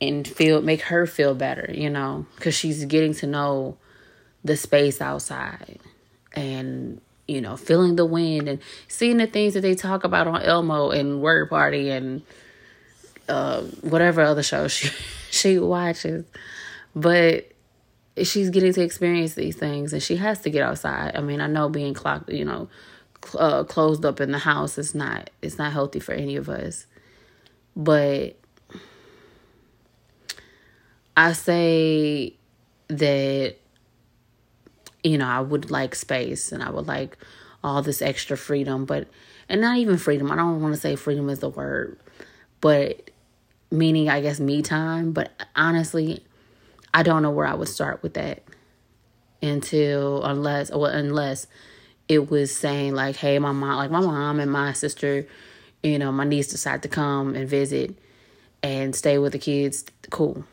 and 0.00 0.26
feel 0.26 0.62
make 0.62 0.82
her 0.82 1.06
feel 1.06 1.34
better, 1.34 1.70
you 1.72 1.90
know, 1.90 2.26
because 2.36 2.54
she's 2.54 2.84
getting 2.86 3.14
to 3.14 3.26
know 3.26 3.76
the 4.42 4.56
space 4.56 5.00
outside 5.00 5.78
and 6.34 7.00
you 7.28 7.40
know 7.40 7.56
feeling 7.56 7.94
the 7.94 8.06
wind 8.06 8.48
and 8.48 8.58
seeing 8.88 9.18
the 9.18 9.26
things 9.26 9.54
that 9.54 9.60
they 9.60 9.74
talk 9.74 10.02
about 10.02 10.26
on 10.26 10.42
Elmo 10.42 10.90
and 10.90 11.20
Word 11.20 11.50
Party 11.50 11.90
and 11.90 12.22
uh, 13.28 13.60
whatever 13.82 14.22
other 14.22 14.42
show 14.42 14.66
she 14.66 14.90
she 15.30 15.58
watches, 15.58 16.24
but 16.96 17.51
she's 18.22 18.50
getting 18.50 18.72
to 18.72 18.82
experience 18.82 19.34
these 19.34 19.56
things 19.56 19.92
and 19.92 20.02
she 20.02 20.16
has 20.16 20.40
to 20.40 20.50
get 20.50 20.62
outside. 20.62 21.12
I 21.14 21.20
mean, 21.20 21.40
I 21.40 21.46
know 21.46 21.68
being 21.68 21.94
clocked, 21.94 22.30
you 22.30 22.44
know, 22.44 22.68
uh, 23.38 23.64
closed 23.64 24.04
up 24.04 24.20
in 24.20 24.32
the 24.32 24.38
house 24.38 24.78
is 24.78 24.94
not 24.94 25.30
it's 25.40 25.58
not 25.58 25.72
healthy 25.72 26.00
for 26.00 26.12
any 26.12 26.36
of 26.36 26.48
us, 26.48 26.86
but 27.76 28.36
I 31.16 31.32
say 31.32 32.34
that 32.88 33.56
you 35.04 35.18
know, 35.18 35.26
I 35.26 35.40
would 35.40 35.70
like 35.70 35.94
space 35.94 36.52
and 36.52 36.62
I 36.62 36.70
would 36.70 36.86
like 36.86 37.18
all 37.64 37.82
this 37.82 38.02
extra 38.02 38.36
freedom, 38.36 38.84
but 38.84 39.08
and 39.48 39.60
not 39.60 39.78
even 39.78 39.98
freedom. 39.98 40.30
I 40.30 40.36
don't 40.36 40.60
want 40.62 40.74
to 40.74 40.80
say 40.80 40.96
freedom 40.96 41.28
is 41.28 41.40
the 41.40 41.48
word, 41.48 41.98
but 42.60 43.10
meaning 43.70 44.08
I 44.08 44.20
guess 44.20 44.38
me 44.38 44.62
time, 44.62 45.12
but 45.12 45.30
honestly, 45.56 46.24
I 46.94 47.02
don't 47.02 47.22
know 47.22 47.30
where 47.30 47.46
I 47.46 47.54
would 47.54 47.68
start 47.68 48.02
with 48.02 48.14
that 48.14 48.42
until 49.40 50.22
unless 50.24 50.70
well 50.70 50.86
unless 50.86 51.46
it 52.08 52.30
was 52.30 52.54
saying 52.54 52.94
like, 52.94 53.16
hey, 53.16 53.38
my 53.38 53.52
mom 53.52 53.76
like 53.76 53.90
my 53.90 54.00
mom 54.00 54.40
and 54.40 54.50
my 54.50 54.72
sister, 54.72 55.26
you 55.82 55.98
know, 55.98 56.12
my 56.12 56.24
niece 56.24 56.48
decide 56.48 56.82
to 56.82 56.88
come 56.88 57.34
and 57.34 57.48
visit 57.48 57.94
and 58.62 58.94
stay 58.94 59.18
with 59.18 59.32
the 59.32 59.38
kids, 59.38 59.84
cool. 60.10 60.44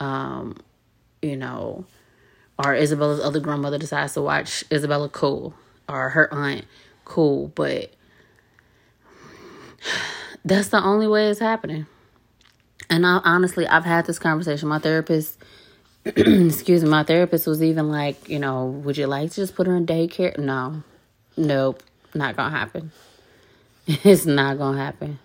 Um, 0.00 0.56
you 1.22 1.36
know, 1.36 1.84
or 2.64 2.74
Isabella's 2.74 3.20
other 3.20 3.40
grandmother 3.40 3.78
decides 3.78 4.14
to 4.14 4.22
watch 4.22 4.64
Isabella, 4.70 5.08
cool. 5.08 5.54
Or 5.88 6.10
her 6.10 6.32
aunt, 6.32 6.64
cool. 7.04 7.48
But 7.48 7.92
that's 10.44 10.68
the 10.68 10.82
only 10.82 11.08
way 11.08 11.28
it's 11.28 11.40
happening. 11.40 11.86
And 12.90 13.06
I, 13.06 13.20
honestly, 13.24 13.66
I've 13.66 13.84
had 13.84 14.06
this 14.06 14.18
conversation. 14.18 14.68
My 14.68 14.78
therapist, 14.78 15.38
excuse 16.16 16.82
me, 16.82 16.88
my 16.88 17.02
therapist 17.02 17.46
was 17.46 17.62
even 17.62 17.90
like, 17.90 18.30
you 18.30 18.38
know, 18.38 18.66
would 18.66 18.96
you 18.96 19.06
like 19.06 19.30
to 19.30 19.36
just 19.36 19.54
put 19.54 19.66
her 19.66 19.76
in 19.76 19.84
daycare? 19.84 20.38
No, 20.38 20.82
nope, 21.36 21.82
not 22.14 22.34
gonna 22.34 22.56
happen. 22.56 22.92
it's 23.86 24.24
not 24.24 24.56
gonna 24.56 24.78
happen. 24.78 25.18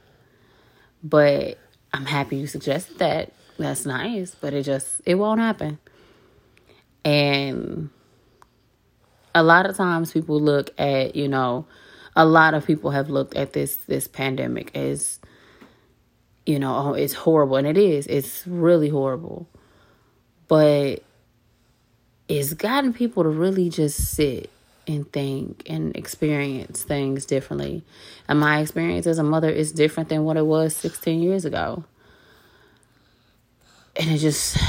But 1.02 1.58
I'm 1.94 2.06
happy 2.06 2.36
you 2.36 2.48
suggested 2.48 3.00
that. 3.00 3.32
That's 3.58 3.86
nice, 3.86 4.36
but 4.36 4.54
it 4.54 4.64
just 4.64 5.02
it 5.06 5.16
won't 5.16 5.40
happen. 5.40 5.80
And 7.06 7.90
a 9.34 9.44
lot 9.44 9.66
of 9.66 9.78
times 9.78 10.12
people 10.12 10.42
look 10.42 10.70
at, 10.78 11.16
you 11.16 11.30
know, 11.30 11.66
a 12.14 12.26
lot 12.26 12.56
of 12.56 12.66
people 12.66 12.92
have 12.92 13.10
looked 13.10 13.36
at 13.36 13.54
this 13.54 13.78
this 13.78 14.10
pandemic 14.10 14.76
as 14.76 15.22
you 16.46 16.60
know, 16.60 16.76
oh, 16.76 16.94
it's 16.94 17.14
horrible 17.14 17.56
and 17.56 17.68
it 17.68 17.78
is. 17.78 18.06
It's 18.08 18.46
really 18.46 18.90
horrible. 18.90 19.48
But 20.54 21.02
it's 22.28 22.54
gotten 22.54 22.94
people 22.94 23.24
to 23.24 23.30
really 23.30 23.70
just 23.70 24.14
sit 24.14 24.52
and 24.86 25.12
think 25.12 25.64
and 25.66 25.98
experience 25.98 26.84
things 26.84 27.26
differently. 27.26 27.82
And 28.28 28.40
my 28.40 28.60
experience 28.60 29.08
as 29.08 29.18
a 29.18 29.24
mother 29.24 29.50
is 29.50 29.72
different 29.72 30.10
than 30.10 30.26
what 30.26 30.38
it 30.38 30.46
was 30.46 30.76
16 30.76 31.24
years 31.24 31.44
ago. 31.44 31.86
And 33.96 34.12
it 34.12 34.20
just 34.20 34.60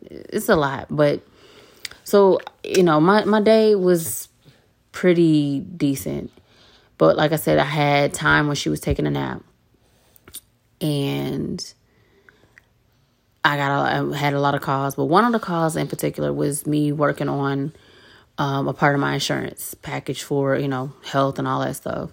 it's 0.00 0.48
a 0.48 0.54
lot, 0.54 0.86
but 0.88 1.20
so, 2.04 2.38
you 2.62 2.84
know, 2.84 3.00
my, 3.00 3.24
my 3.24 3.40
day 3.40 3.74
was 3.74 4.28
pretty 4.92 5.58
decent. 5.58 6.30
But 6.96 7.16
like 7.16 7.32
I 7.32 7.36
said, 7.42 7.58
I 7.58 7.64
had 7.64 8.14
time 8.14 8.46
when 8.46 8.54
she 8.54 8.68
was 8.68 8.78
taking 8.78 9.04
a 9.04 9.10
nap. 9.10 9.42
And 10.80 11.74
I 13.44 13.56
got 13.56 13.70
a, 13.70 14.12
I 14.12 14.16
had 14.16 14.34
a 14.34 14.40
lot 14.40 14.54
of 14.54 14.62
calls, 14.62 14.94
but 14.94 15.04
one 15.04 15.24
of 15.24 15.32
the 15.32 15.38
calls 15.38 15.76
in 15.76 15.86
particular 15.86 16.32
was 16.32 16.66
me 16.66 16.92
working 16.92 17.28
on 17.28 17.72
um, 18.38 18.68
a 18.68 18.72
part 18.72 18.94
of 18.94 19.00
my 19.00 19.14
insurance 19.14 19.74
package 19.74 20.22
for 20.22 20.56
you 20.56 20.68
know 20.68 20.92
health 21.04 21.38
and 21.38 21.46
all 21.46 21.60
that 21.60 21.76
stuff. 21.76 22.10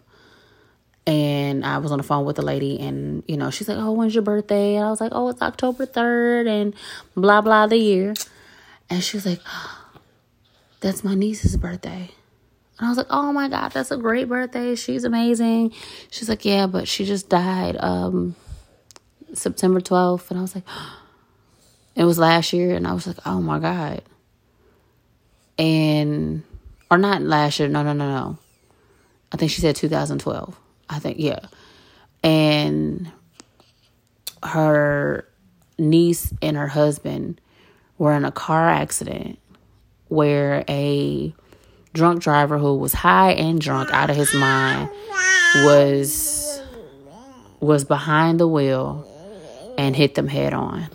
And 1.07 1.65
I 1.65 1.79
was 1.79 1.91
on 1.91 1.97
the 1.97 2.03
phone 2.03 2.25
with 2.25 2.35
the 2.35 2.41
lady, 2.43 2.79
and 2.79 3.23
you 3.27 3.37
know 3.37 3.49
she's 3.49 3.67
like, 3.67 3.77
"Oh, 3.77 3.93
when's 3.93 4.13
your 4.13 4.23
birthday?" 4.23 4.75
And 4.75 4.85
I 4.85 4.89
was 4.89 5.01
like, 5.01 5.13
"Oh, 5.13 5.29
it's 5.29 5.41
October 5.41 5.85
third, 5.85 6.47
and 6.47 6.75
blah 7.15 7.41
blah 7.41 7.67
the 7.67 7.77
year." 7.77 8.13
And 8.91 9.01
she 9.01 9.15
was 9.15 9.25
like, 9.25 9.39
that's 10.81 11.03
my 11.03 11.15
niece's 11.15 11.55
birthday. 11.55 12.11
And 12.77 12.87
I 12.87 12.89
was 12.89 12.97
like, 12.97 13.07
oh 13.09 13.31
my 13.31 13.47
God, 13.47 13.71
that's 13.71 13.91
a 13.91 13.97
great 13.97 14.27
birthday. 14.27 14.75
She's 14.75 15.05
amazing. 15.05 15.73
She's 16.09 16.27
like, 16.27 16.43
yeah, 16.43 16.67
but 16.67 16.87
she 16.87 17.05
just 17.05 17.29
died 17.29 17.77
um, 17.79 18.35
September 19.33 19.79
12th. 19.79 20.29
And 20.29 20.39
I 20.39 20.41
was 20.41 20.55
like, 20.55 20.65
it 21.95 22.03
was 22.03 22.17
last 22.17 22.53
year. 22.53 22.75
And 22.75 22.87
I 22.87 22.93
was 22.93 23.07
like, 23.07 23.17
oh 23.25 23.41
my 23.41 23.59
God. 23.59 24.01
And, 25.57 26.43
or 26.89 26.97
not 26.97 27.21
last 27.21 27.59
year. 27.59 27.67
No, 27.67 27.83
no, 27.83 27.93
no, 27.93 28.09
no. 28.09 28.37
I 29.31 29.37
think 29.37 29.51
she 29.51 29.61
said 29.61 29.75
2012. 29.75 30.57
I 30.89 30.99
think, 30.99 31.19
yeah. 31.19 31.39
And 32.23 33.11
her 34.43 35.27
niece 35.77 36.33
and 36.41 36.57
her 36.57 36.67
husband 36.67 37.39
were 37.97 38.13
in 38.13 38.25
a 38.25 38.31
car 38.31 38.69
accident 38.69 39.39
where 40.07 40.63
a 40.67 41.33
drunk 41.93 42.21
driver 42.21 42.57
who 42.57 42.75
was 42.75 42.93
high 42.93 43.31
and 43.31 43.61
drunk 43.61 43.89
out 43.91 44.09
of 44.09 44.15
his 44.15 44.33
mind 44.33 44.89
was 45.63 46.61
was 47.59 47.85
behind 47.85 48.39
the 48.39 48.47
wheel 48.47 49.07
and 49.77 49.95
hit 49.95 50.15
them 50.15 50.27
head 50.27 50.53
on. 50.53 50.89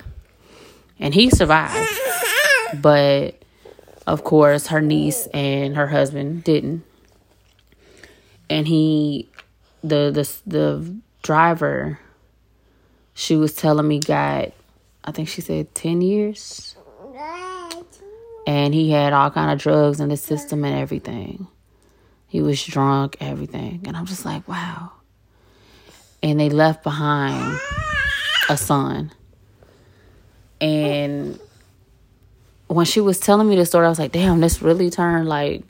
And 0.98 1.14
he 1.14 1.30
survived. 1.30 1.90
But 2.80 3.42
of 4.06 4.24
course 4.24 4.68
her 4.68 4.80
niece 4.80 5.26
and 5.28 5.76
her 5.76 5.88
husband 5.88 6.44
didn't. 6.44 6.84
And 8.48 8.66
he 8.66 9.28
the 9.82 10.10
the 10.10 10.30
the 10.46 10.96
driver 11.22 11.98
she 13.14 13.36
was 13.36 13.54
telling 13.54 13.88
me 13.88 13.98
got 14.00 14.52
I 15.04 15.12
think 15.12 15.28
she 15.28 15.40
said 15.40 15.74
10 15.74 16.00
years 16.00 16.76
and 18.46 18.72
he 18.72 18.90
had 18.90 19.12
all 19.12 19.30
kind 19.30 19.50
of 19.50 19.58
drugs 19.58 20.00
in 20.00 20.08
the 20.08 20.16
system 20.16 20.64
and 20.64 20.78
everything. 20.78 21.48
He 22.28 22.40
was 22.40 22.64
drunk, 22.64 23.16
everything, 23.20 23.82
and 23.86 23.96
I'm 23.96 24.06
just 24.06 24.24
like, 24.24 24.46
wow. 24.46 24.92
And 26.22 26.38
they 26.38 26.48
left 26.48 26.82
behind 26.82 27.58
a 28.48 28.56
son. 28.56 29.12
And 30.60 31.38
when 32.68 32.86
she 32.86 33.00
was 33.00 33.18
telling 33.18 33.48
me 33.48 33.56
the 33.56 33.66
story, 33.66 33.86
I 33.86 33.88
was 33.88 33.98
like, 33.98 34.12
damn, 34.12 34.40
this 34.40 34.62
really 34.62 34.90
turned 34.90 35.28
like 35.28 35.62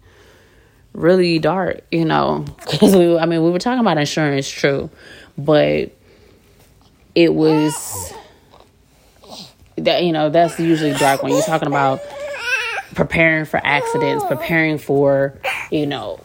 really 0.93 1.39
dark, 1.39 1.83
you 1.91 2.05
know, 2.05 2.45
because 2.71 2.95
we, 2.95 3.19
I 3.19 3.27
mean, 3.27 3.43
we 3.43 3.51
were 3.51 3.59
talking 3.59 3.81
about 3.81 3.99
insurance, 3.99 4.49
true, 4.49 4.91
but 5.37 5.93
it 7.15 7.33
was 7.33 8.13
that 9.79 10.05
you 10.05 10.13
know 10.13 10.31
that's 10.31 10.59
usually 10.59 10.93
dark 10.95 11.23
when 11.23 11.33
you're 11.33 11.43
talking 11.43 11.69
about 11.69 12.01
preparing 12.95 13.45
for 13.45 13.61
accidents, 13.63 14.25
preparing 14.25 14.79
for, 14.79 15.39
you 15.71 15.87
know, 15.87 16.19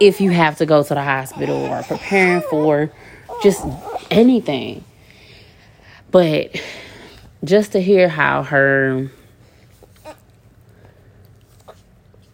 if 0.00 0.20
you 0.20 0.30
have 0.30 0.58
to 0.58 0.66
go 0.66 0.82
to 0.82 0.94
the 0.94 1.02
hospital 1.02 1.56
or 1.56 1.82
preparing 1.82 2.42
for 2.42 2.92
just 3.42 3.64
anything. 4.10 4.84
But 6.10 6.60
just 7.46 7.72
to 7.72 7.80
hear 7.80 8.08
how 8.08 8.42
her 8.42 9.10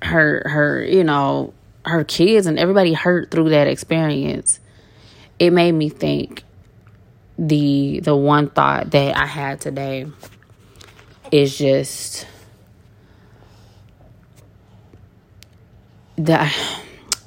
her 0.03 0.43
her, 0.47 0.85
you 0.85 1.05
know, 1.05 1.55
her 1.85 2.05
kids 2.05 2.47
and 2.47 2.59
everybody 2.59 2.93
hurt 2.93 3.31
through 3.31 3.51
that 3.51 3.69
experience, 3.69 4.61
it 5.39 5.51
made 5.51 5.73
me 5.73 5.89
think 5.89 6.45
the 7.39 8.01
the 8.01 8.17
one 8.17 8.49
thought 8.51 8.91
that 8.91 9.17
I 9.17 9.27
had 9.27 9.61
today 9.61 10.07
is 11.31 11.57
just 11.57 12.27
that 16.17 16.53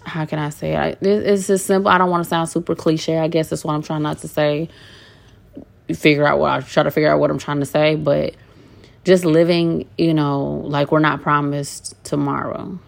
how 0.06 0.26
can 0.26 0.40
I 0.40 0.50
say 0.50 0.74
it? 0.74 1.00
It's 1.02 1.48
just 1.48 1.66
simple. 1.66 1.92
I 1.92 1.98
don't 1.98 2.10
want 2.10 2.24
to 2.24 2.30
sound 2.30 2.48
super 2.48 2.76
cliche. 2.76 3.18
I 3.18 3.28
guess 3.28 3.50
that's 3.50 3.66
what 3.66 3.74
I'm 3.74 3.82
trying 3.82 4.04
not 4.04 4.20
to 4.20 4.28
say. 4.28 4.70
Figure 5.94 6.26
out 6.26 6.40
what 6.40 6.52
I 6.52 6.62
try 6.62 6.84
to 6.84 6.92
figure 6.92 7.12
out 7.12 7.20
what 7.20 7.30
I'm 7.30 7.38
trying 7.38 7.60
to 7.60 7.66
say, 7.66 7.96
but 7.96 8.36
just 9.04 9.24
living, 9.24 9.88
you 9.98 10.14
know, 10.14 10.64
like 10.66 10.92
we're 10.92 11.00
not 11.00 11.22
promised 11.22 11.96
tomorrow. 12.04 12.80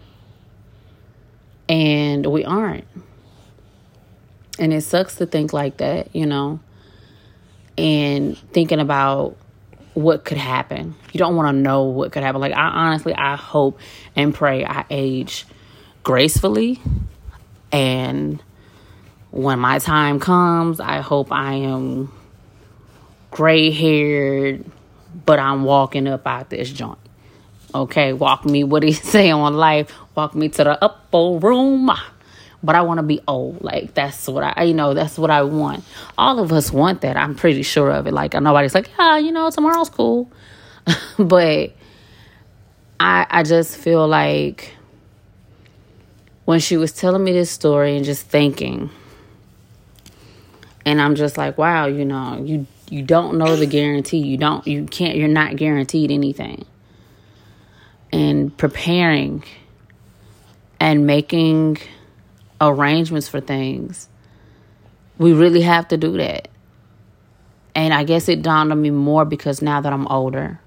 And 1.68 2.26
we 2.26 2.44
aren't. 2.44 2.86
And 4.58 4.72
it 4.72 4.82
sucks 4.82 5.16
to 5.16 5.26
think 5.26 5.52
like 5.52 5.76
that, 5.76 6.14
you 6.14 6.26
know, 6.26 6.58
and 7.76 8.36
thinking 8.36 8.80
about 8.80 9.36
what 9.94 10.24
could 10.24 10.38
happen. 10.38 10.96
You 11.12 11.18
don't 11.18 11.36
want 11.36 11.54
to 11.54 11.60
know 11.60 11.84
what 11.84 12.10
could 12.10 12.22
happen. 12.24 12.40
Like, 12.40 12.52
I 12.52 12.68
honestly, 12.68 13.14
I 13.14 13.36
hope 13.36 13.78
and 14.16 14.34
pray 14.34 14.64
I 14.64 14.84
age 14.90 15.46
gracefully. 16.02 16.80
And 17.70 18.42
when 19.30 19.60
my 19.60 19.78
time 19.78 20.18
comes, 20.18 20.80
I 20.80 21.00
hope 21.00 21.30
I 21.30 21.54
am 21.54 22.12
gray 23.30 23.70
haired, 23.70 24.64
but 25.26 25.38
I'm 25.38 25.64
walking 25.64 26.06
up 26.06 26.26
out 26.26 26.50
this 26.50 26.70
joint. 26.70 26.98
Okay, 27.74 28.12
walk 28.12 28.44
me, 28.44 28.64
what 28.64 28.82
he 28.82 28.92
say 29.12 29.30
on 29.30 29.54
life? 29.54 29.92
Walk 30.14 30.34
me 30.34 30.48
to 30.48 30.64
the 30.64 30.84
upper 30.84 31.38
room. 31.38 31.90
But 32.60 32.74
I 32.74 32.82
want 32.82 32.98
to 32.98 33.04
be 33.04 33.20
old. 33.28 33.62
Like, 33.62 33.94
that's 33.94 34.26
what 34.26 34.42
I, 34.42 34.64
you 34.64 34.74
know, 34.74 34.92
that's 34.92 35.16
what 35.16 35.30
I 35.30 35.42
want. 35.42 35.84
All 36.16 36.40
of 36.40 36.52
us 36.52 36.72
want 36.72 37.02
that. 37.02 37.16
I'm 37.16 37.36
pretty 37.36 37.62
sure 37.62 37.90
of 37.90 38.08
it. 38.08 38.12
Like, 38.12 38.34
nobody's 38.34 38.74
like, 38.74 38.90
yeah, 38.98 39.18
you 39.18 39.30
know, 39.30 39.48
tomorrow's 39.50 39.90
cool. 39.90 40.28
but 41.18 41.70
I, 42.98 43.26
I 43.30 43.42
just 43.44 43.76
feel 43.76 44.08
like 44.08 44.74
when 46.46 46.58
she 46.58 46.76
was 46.76 46.92
telling 46.92 47.22
me 47.22 47.32
this 47.32 47.50
story 47.50 47.96
and 47.96 48.04
just 48.04 48.26
thinking, 48.26 48.90
and 50.84 51.00
I'm 51.00 51.14
just 51.14 51.36
like, 51.38 51.58
wow, 51.58 51.86
you 51.86 52.04
know, 52.04 52.42
you 52.42 52.66
you 52.90 53.02
don't 53.02 53.38
know 53.38 53.56
the 53.56 53.66
guarantee. 53.66 54.18
You 54.18 54.36
don't 54.36 54.66
you 54.66 54.86
can't 54.86 55.16
you're 55.16 55.28
not 55.28 55.56
guaranteed 55.56 56.10
anything. 56.10 56.64
And 58.12 58.56
preparing 58.56 59.44
and 60.80 61.06
making 61.06 61.78
arrangements 62.60 63.28
for 63.28 63.40
things. 63.40 64.08
We 65.18 65.32
really 65.32 65.62
have 65.62 65.88
to 65.88 65.96
do 65.96 66.16
that. 66.16 66.48
And 67.74 67.92
I 67.92 68.04
guess 68.04 68.28
it 68.28 68.42
dawned 68.42 68.72
on 68.72 68.80
me 68.80 68.90
more 68.90 69.24
because 69.24 69.60
now 69.60 69.80
that 69.80 69.92
I'm 69.92 70.06
older. 70.08 70.60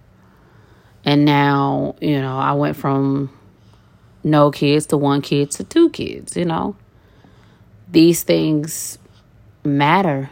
And 1.04 1.26
now, 1.26 1.96
you 2.00 2.22
know, 2.22 2.38
I 2.38 2.54
went 2.54 2.78
from 2.78 3.36
no 4.24 4.52
kids 4.52 4.86
to 4.88 4.98
one 4.98 5.22
kid 5.22 5.52
to 5.52 5.64
two 5.64 5.90
kids, 5.90 6.38
you 6.38 6.46
know. 6.46 6.76
These 7.90 8.24
things 8.24 9.00
matter 9.64 10.30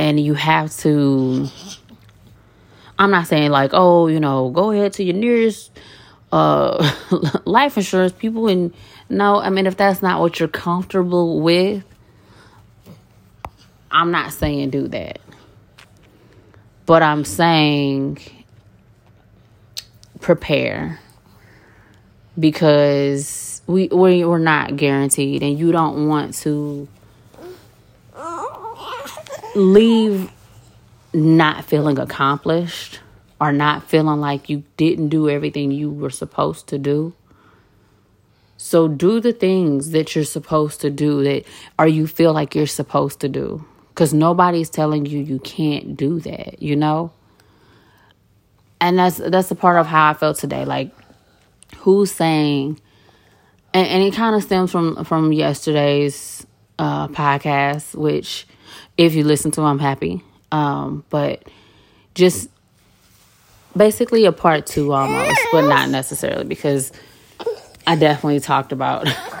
and 0.00 0.18
you 0.18 0.32
have 0.32 0.74
to 0.78 1.46
I'm 2.98 3.10
not 3.10 3.26
saying 3.26 3.50
like, 3.50 3.70
oh, 3.72 4.08
you 4.08 4.20
know, 4.20 4.50
go 4.50 4.70
ahead 4.70 4.94
to 4.94 5.04
your 5.04 5.14
nearest 5.14 5.78
uh 6.32 6.90
life 7.44 7.76
insurance 7.76 8.12
people 8.12 8.48
and 8.48 8.72
no, 9.10 9.40
I 9.40 9.50
mean 9.50 9.66
if 9.66 9.76
that's 9.76 10.00
not 10.00 10.20
what 10.20 10.40
you're 10.40 10.48
comfortable 10.48 11.40
with, 11.40 11.84
I'm 13.90 14.10
not 14.10 14.32
saying 14.32 14.70
do 14.70 14.88
that. 14.88 15.20
But 16.86 17.02
I'm 17.02 17.24
saying 17.24 18.18
prepare 20.20 20.98
because 22.38 23.60
we 23.66 23.88
we 23.88 24.24
we're 24.24 24.38
not 24.38 24.76
guaranteed 24.76 25.42
and 25.42 25.58
you 25.58 25.72
don't 25.72 26.08
want 26.08 26.34
to 26.36 26.88
leave 29.54 30.30
not 31.12 31.64
feeling 31.64 31.98
accomplished 31.98 33.00
or 33.40 33.52
not 33.52 33.88
feeling 33.88 34.20
like 34.20 34.48
you 34.48 34.62
didn't 34.76 35.08
do 35.08 35.28
everything 35.28 35.70
you 35.70 35.90
were 35.90 36.10
supposed 36.10 36.66
to 36.68 36.78
do. 36.78 37.14
So 38.56 38.88
do 38.88 39.20
the 39.20 39.32
things 39.32 39.92
that 39.92 40.14
you're 40.14 40.24
supposed 40.24 40.80
to 40.82 40.90
do 40.90 41.24
that 41.24 41.44
or 41.78 41.88
you 41.88 42.06
feel 42.06 42.32
like 42.32 42.54
you're 42.54 42.66
supposed 42.66 43.20
to 43.20 43.28
do 43.28 43.64
cuz 43.94 44.12
nobody's 44.12 44.70
telling 44.70 45.06
you 45.06 45.18
you 45.18 45.38
can't 45.40 45.96
do 45.96 46.20
that, 46.20 46.62
you 46.62 46.76
know? 46.76 47.10
And 48.80 48.98
that's 48.98 49.16
that's 49.16 49.48
the 49.48 49.54
part 49.54 49.78
of 49.78 49.86
how 49.86 50.10
I 50.10 50.14
felt 50.14 50.36
today 50.36 50.64
like 50.64 50.90
who's 51.78 52.12
saying 52.12 52.78
and, 53.72 53.86
and 53.86 54.02
it 54.02 54.14
kind 54.14 54.36
of 54.36 54.42
stems 54.42 54.70
from 54.70 55.04
from 55.04 55.32
yesterday's 55.32 56.46
uh 56.78 57.08
podcast 57.08 57.94
which 57.94 58.46
if 58.96 59.14
you 59.14 59.24
listen 59.24 59.50
to, 59.52 59.62
I'm 59.62 59.78
happy. 59.78 60.22
Um, 60.52 61.04
but 61.10 61.44
just 62.14 62.48
basically 63.76 64.24
a 64.24 64.32
part 64.32 64.66
two 64.66 64.92
almost, 64.92 65.40
but 65.52 65.62
not 65.62 65.88
necessarily 65.88 66.44
because 66.44 66.92
I 67.86 67.96
definitely 67.96 68.40
talked 68.40 68.72
about 68.72 69.08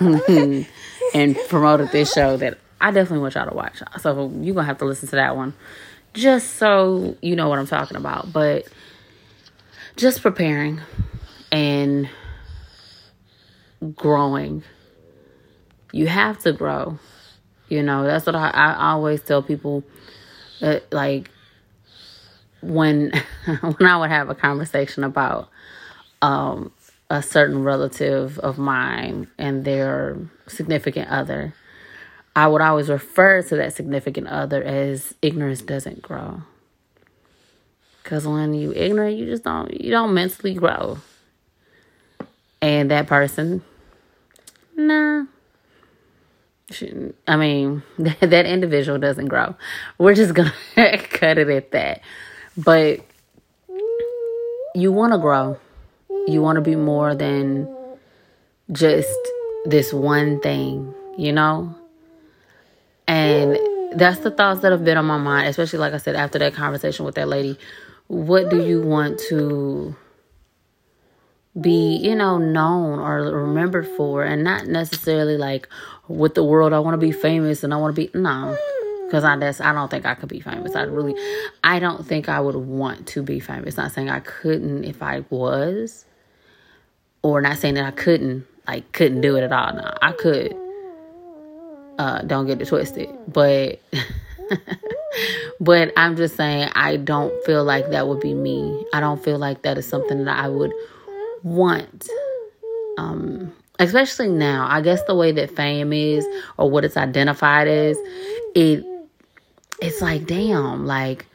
and 1.14 1.36
promoted 1.48 1.90
this 1.90 2.12
show 2.12 2.36
that 2.36 2.58
I 2.80 2.90
definitely 2.90 3.20
want 3.20 3.34
y'all 3.34 3.48
to 3.48 3.54
watch. 3.54 3.82
So 4.00 4.32
you're 4.40 4.54
gonna 4.54 4.66
have 4.66 4.78
to 4.78 4.84
listen 4.84 5.08
to 5.08 5.16
that 5.16 5.36
one 5.36 5.54
just 6.14 6.54
so 6.54 7.16
you 7.22 7.36
know 7.36 7.48
what 7.48 7.58
I'm 7.58 7.66
talking 7.66 7.96
about. 7.96 8.32
But 8.32 8.66
just 9.96 10.22
preparing 10.22 10.80
and 11.52 12.08
growing. 13.94 14.62
You 15.92 16.06
have 16.06 16.38
to 16.40 16.52
grow. 16.52 16.98
You 17.70 17.84
know, 17.84 18.02
that's 18.04 18.26
what 18.26 18.34
I, 18.34 18.50
I 18.50 18.90
always 18.90 19.22
tell 19.22 19.42
people 19.42 19.84
that 20.60 20.92
like 20.92 21.30
when 22.60 23.12
when 23.60 23.88
I 23.88 23.96
would 23.96 24.10
have 24.10 24.28
a 24.28 24.34
conversation 24.34 25.04
about 25.04 25.48
um 26.20 26.72
a 27.08 27.22
certain 27.22 27.64
relative 27.64 28.38
of 28.40 28.58
mine 28.58 29.28
and 29.38 29.64
their 29.64 30.16
significant 30.46 31.08
other, 31.08 31.54
I 32.36 32.46
would 32.48 32.60
always 32.60 32.88
refer 32.88 33.42
to 33.42 33.56
that 33.56 33.72
significant 33.72 34.28
other 34.28 34.62
as 34.62 35.14
ignorance 35.22 35.62
doesn't 35.62 36.02
grow. 36.02 36.42
Cause 38.04 38.26
when 38.26 38.54
you 38.54 38.72
ignorant, 38.72 39.16
you 39.16 39.26
just 39.26 39.44
don't 39.44 39.80
you 39.80 39.92
don't 39.92 40.12
mentally 40.12 40.54
grow. 40.54 40.98
And 42.62 42.90
that 42.90 43.06
person, 43.06 43.62
nah, 44.76 45.24
I 47.26 47.36
mean, 47.36 47.82
that 47.98 48.46
individual 48.46 48.98
doesn't 48.98 49.26
grow. 49.26 49.54
We're 49.98 50.14
just 50.14 50.34
going 50.34 50.52
to 50.76 50.98
cut 50.98 51.38
it 51.38 51.48
at 51.48 51.72
that. 51.72 52.02
But 52.56 53.00
you 54.74 54.92
want 54.92 55.12
to 55.12 55.18
grow. 55.18 55.58
You 56.26 56.42
want 56.42 56.56
to 56.56 56.62
be 56.62 56.76
more 56.76 57.14
than 57.14 57.68
just 58.72 59.08
this 59.64 59.92
one 59.92 60.40
thing, 60.40 60.94
you 61.16 61.32
know? 61.32 61.74
And 63.08 63.58
that's 63.92 64.20
the 64.20 64.30
thoughts 64.30 64.60
that 64.60 64.70
have 64.70 64.84
been 64.84 64.96
on 64.96 65.06
my 65.06 65.18
mind, 65.18 65.48
especially 65.48 65.80
like 65.80 65.92
I 65.92 65.98
said 65.98 66.14
after 66.14 66.38
that 66.38 66.54
conversation 66.54 67.04
with 67.04 67.16
that 67.16 67.28
lady. 67.28 67.58
What 68.06 68.50
do 68.50 68.64
you 68.64 68.82
want 68.82 69.18
to 69.28 69.96
be, 71.58 71.96
you 71.96 72.14
know, 72.14 72.38
known 72.38 72.98
or 72.98 73.22
remembered 73.22 73.86
for 73.88 74.22
and 74.22 74.44
not 74.44 74.66
necessarily 74.66 75.36
like 75.36 75.68
with 76.08 76.34
the 76.34 76.44
world 76.44 76.72
I 76.72 76.78
want 76.78 76.94
to 76.94 76.98
be 76.98 77.12
famous 77.12 77.64
and 77.64 77.74
I 77.74 77.76
want 77.76 77.94
to 77.94 78.02
be 78.02 78.10
no 78.18 78.56
because 79.10 79.24
I 79.24 79.36
just 79.36 79.60
I 79.60 79.72
don't 79.72 79.90
think 79.90 80.06
I 80.06 80.14
could 80.14 80.28
be 80.28 80.40
famous. 80.40 80.76
I 80.76 80.82
really 80.82 81.14
I 81.64 81.80
don't 81.80 82.06
think 82.06 82.28
I 82.28 82.40
would 82.40 82.54
want 82.54 83.08
to 83.08 83.22
be 83.22 83.40
famous. 83.40 83.76
Not 83.76 83.90
saying 83.90 84.08
I 84.08 84.20
couldn't 84.20 84.84
if 84.84 85.02
I 85.02 85.24
was 85.30 86.04
or 87.22 87.40
not 87.40 87.58
saying 87.58 87.74
that 87.74 87.84
I 87.84 87.90
couldn't 87.90 88.46
like 88.68 88.92
couldn't 88.92 89.20
do 89.20 89.36
it 89.36 89.42
at 89.42 89.52
all. 89.52 89.74
No, 89.74 89.92
I 90.00 90.12
could. 90.12 90.54
Uh 91.98 92.22
don't 92.22 92.46
get 92.46 92.62
it 92.62 92.68
twisted. 92.68 93.08
But 93.26 93.80
but 95.60 95.92
I'm 95.96 96.16
just 96.16 96.36
saying 96.36 96.70
I 96.74 96.96
don't 96.96 97.32
feel 97.44 97.64
like 97.64 97.90
that 97.90 98.06
would 98.06 98.20
be 98.20 98.34
me. 98.34 98.84
I 98.92 99.00
don't 99.00 99.22
feel 99.22 99.38
like 99.38 99.62
that 99.62 99.76
is 99.76 99.88
something 99.88 100.24
that 100.24 100.38
I 100.38 100.48
would 100.48 100.72
want. 101.42 102.08
Um 102.98 103.52
especially 103.80 104.28
now. 104.28 104.66
I 104.68 104.82
guess 104.82 105.02
the 105.04 105.14
way 105.14 105.32
that 105.32 105.56
fame 105.56 105.92
is 105.92 106.26
or 106.58 106.70
what 106.70 106.84
it's 106.84 106.96
identified 106.96 107.66
as 107.66 107.98
it 108.54 108.84
it's 109.80 110.02
like 110.02 110.26
damn 110.26 110.86
like 110.86 111.26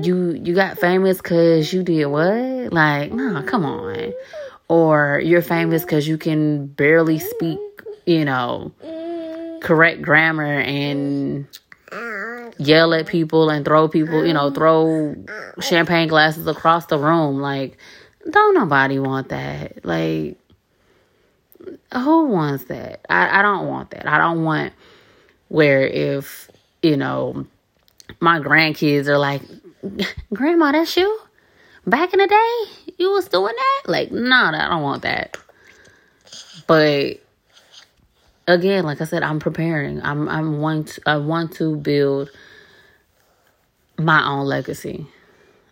you 0.00 0.30
you 0.30 0.54
got 0.54 0.78
famous 0.78 1.18
because 1.18 1.72
you 1.72 1.82
did 1.82 2.06
what? 2.06 2.72
Like 2.72 3.12
no 3.12 3.42
come 3.42 3.64
on. 3.64 4.12
Or 4.68 5.20
you're 5.24 5.42
famous 5.42 5.82
because 5.82 6.08
you 6.08 6.18
can 6.18 6.66
barely 6.66 7.18
speak 7.18 7.58
you 8.06 8.24
know 8.24 8.72
correct 9.60 10.02
grammar 10.02 10.60
and 10.60 11.46
yell 12.58 12.94
at 12.94 13.06
people 13.06 13.50
and 13.50 13.64
throw 13.64 13.88
people 13.88 14.24
you 14.24 14.32
know 14.32 14.50
throw 14.50 15.16
champagne 15.60 16.08
glasses 16.08 16.46
across 16.46 16.86
the 16.86 16.98
room. 16.98 17.40
Like 17.40 17.76
don't 18.30 18.54
nobody 18.54 18.98
want 18.98 19.28
that. 19.28 19.84
Like, 19.84 20.38
who 21.92 22.26
wants 22.26 22.64
that? 22.64 23.04
I, 23.08 23.40
I 23.40 23.42
don't 23.42 23.68
want 23.68 23.90
that. 23.90 24.06
I 24.06 24.18
don't 24.18 24.44
want 24.44 24.72
where 25.48 25.86
if, 25.86 26.50
you 26.82 26.96
know, 26.96 27.46
my 28.20 28.40
grandkids 28.40 29.06
are 29.06 29.18
like, 29.18 29.42
Grandma, 30.32 30.72
that's 30.72 30.96
you? 30.96 31.20
Back 31.86 32.12
in 32.12 32.18
the 32.18 32.26
day, 32.26 32.92
you 32.98 33.12
was 33.12 33.28
doing 33.28 33.54
that? 33.56 33.90
Like, 33.90 34.10
no, 34.10 34.34
I 34.34 34.68
don't 34.68 34.82
want 34.82 35.02
that. 35.02 35.36
But 36.66 37.20
again, 38.48 38.84
like 38.84 39.00
I 39.00 39.04
said, 39.04 39.22
I'm 39.22 39.38
preparing. 39.38 40.02
I'm 40.02 40.28
I'm 40.28 40.60
want 40.60 40.98
I 41.06 41.16
want 41.18 41.52
to 41.54 41.76
build 41.76 42.30
my 43.98 44.26
own 44.26 44.46
legacy. 44.46 45.06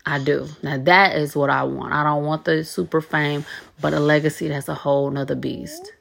I 0.07 0.19
do. 0.19 0.49
Now 0.63 0.79
that 0.79 1.17
is 1.17 1.35
what 1.35 1.51
I 1.51 1.65
want. 1.65 1.95
I 1.95 2.05
don't 2.05 2.25
want 2.25 2.45
the 2.45 2.65
super 2.65 3.01
fame, 3.01 3.45
but 3.81 3.95
a 3.95 4.01
legacy 4.01 4.49
that's 4.49 4.69
a 4.69 4.75
whole 4.75 5.11
nother 5.11 5.35
beast. 5.35 5.93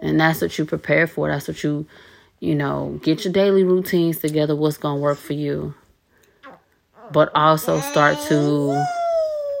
And 0.00 0.18
that's 0.20 0.40
what 0.40 0.58
you 0.58 0.64
prepare 0.64 1.06
for. 1.06 1.28
That's 1.28 1.48
what 1.48 1.62
you, 1.62 1.86
you 2.40 2.54
know, 2.54 2.98
get 3.02 3.24
your 3.24 3.32
daily 3.32 3.64
routines 3.64 4.18
together, 4.18 4.56
what's 4.56 4.78
gonna 4.78 5.00
work 5.00 5.18
for 5.18 5.34
you. 5.34 5.74
But 7.12 7.30
also 7.34 7.80
start 7.80 8.18
to 8.28 8.82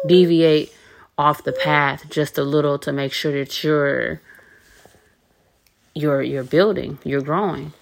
deviate 0.06 0.72
off 1.18 1.44
the 1.44 1.52
path 1.52 2.08
just 2.10 2.38
a 2.38 2.42
little 2.42 2.78
to 2.78 2.92
make 2.92 3.12
sure 3.12 3.32
that 3.32 3.62
you're 3.62 4.20
you're 5.94 6.22
you're 6.22 6.44
building, 6.44 6.98
you're 7.04 7.22
growing. 7.22 7.72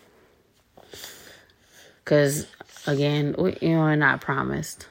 Cause 2.04 2.46
again, 2.86 3.34
we, 3.38 3.56
you 3.62 3.70
know, 3.70 3.80
we're 3.80 3.96
not 3.96 4.20
promised 4.20 4.88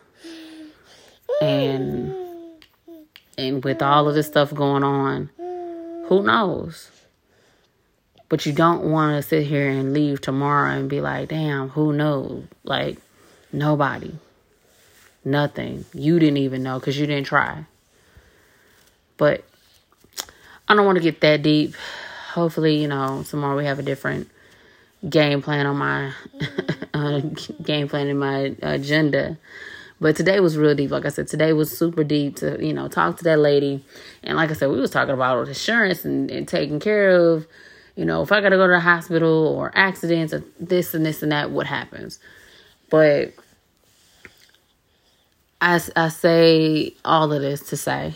and 1.43 2.15
and 3.37 3.63
with 3.63 3.81
all 3.81 4.07
of 4.07 4.15
this 4.15 4.27
stuff 4.27 4.53
going 4.53 4.83
on, 4.83 5.29
who 6.07 6.23
knows? 6.23 6.89
But 8.29 8.45
you 8.45 8.53
don't 8.53 8.85
want 8.85 9.15
to 9.15 9.27
sit 9.27 9.45
here 9.45 9.69
and 9.69 9.93
leave 9.93 10.21
tomorrow 10.21 10.71
and 10.71 10.89
be 10.89 11.01
like, 11.01 11.29
damn, 11.29 11.69
who 11.69 11.93
knows? 11.93 12.45
Like, 12.63 12.97
nobody. 13.51 14.13
Nothing. 15.25 15.85
You 15.93 16.19
didn't 16.19 16.37
even 16.37 16.63
know 16.63 16.79
because 16.79 16.97
you 16.97 17.05
didn't 17.05 17.27
try. 17.27 17.65
But 19.17 19.43
I 20.67 20.75
don't 20.75 20.85
want 20.85 20.97
to 20.97 21.03
get 21.03 21.21
that 21.21 21.41
deep. 21.41 21.75
Hopefully, 22.31 22.81
you 22.81 22.87
know, 22.87 23.23
tomorrow 23.27 23.55
we 23.55 23.65
have 23.65 23.79
a 23.79 23.83
different 23.83 24.29
game 25.07 25.41
plan 25.41 25.65
on 25.65 25.77
my 25.77 26.13
uh, 26.93 27.19
game 27.63 27.87
plan 27.87 28.07
in 28.07 28.17
my 28.17 28.55
agenda. 28.61 29.37
But 30.03 30.17
today 30.17 30.41
was 30.41 30.57
real 30.57 30.75
deep. 30.75 30.91
Like 30.91 31.05
I 31.05 31.09
said, 31.09 31.29
today 31.29 31.53
was 31.53 31.75
super 31.75 32.03
deep 32.03 32.35
to, 32.35 32.57
you 32.61 32.73
know, 32.73 32.89
talk 32.89 33.15
to 33.19 33.23
that 33.23 33.39
lady. 33.39 33.85
And 34.21 34.35
like 34.35 34.49
I 34.49 34.53
said, 34.53 34.69
we 34.69 34.77
was 34.81 34.91
talking 34.91 35.13
about 35.13 35.47
insurance 35.47 36.03
and, 36.03 36.29
and 36.29 36.45
taking 36.45 36.81
care 36.81 37.11
of, 37.11 37.47
you 37.95 38.03
know, 38.03 38.21
if 38.21 38.29
I 38.29 38.41
got 38.41 38.49
to 38.49 38.57
go 38.57 38.67
to 38.67 38.73
the 38.73 38.81
hospital 38.81 39.47
or 39.47 39.71
accidents 39.73 40.33
or 40.33 40.43
this 40.59 40.93
and 40.93 41.05
this 41.05 41.23
and 41.23 41.31
that, 41.31 41.51
what 41.51 41.67
happens. 41.67 42.19
But 42.89 43.33
I, 45.61 45.79
I 45.95 46.09
say 46.09 46.95
all 47.05 47.31
of 47.31 47.41
this 47.41 47.61
to 47.69 47.77
say, 47.77 48.13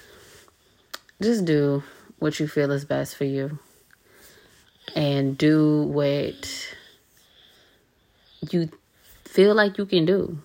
just 1.20 1.44
do 1.44 1.82
what 2.18 2.40
you 2.40 2.48
feel 2.48 2.70
is 2.70 2.86
best 2.86 3.14
for 3.14 3.24
you. 3.24 3.58
And 4.96 5.36
do 5.36 5.82
what 5.82 6.74
you 8.50 8.70
feel 9.26 9.54
like 9.54 9.76
you 9.76 9.84
can 9.84 10.06
do. 10.06 10.38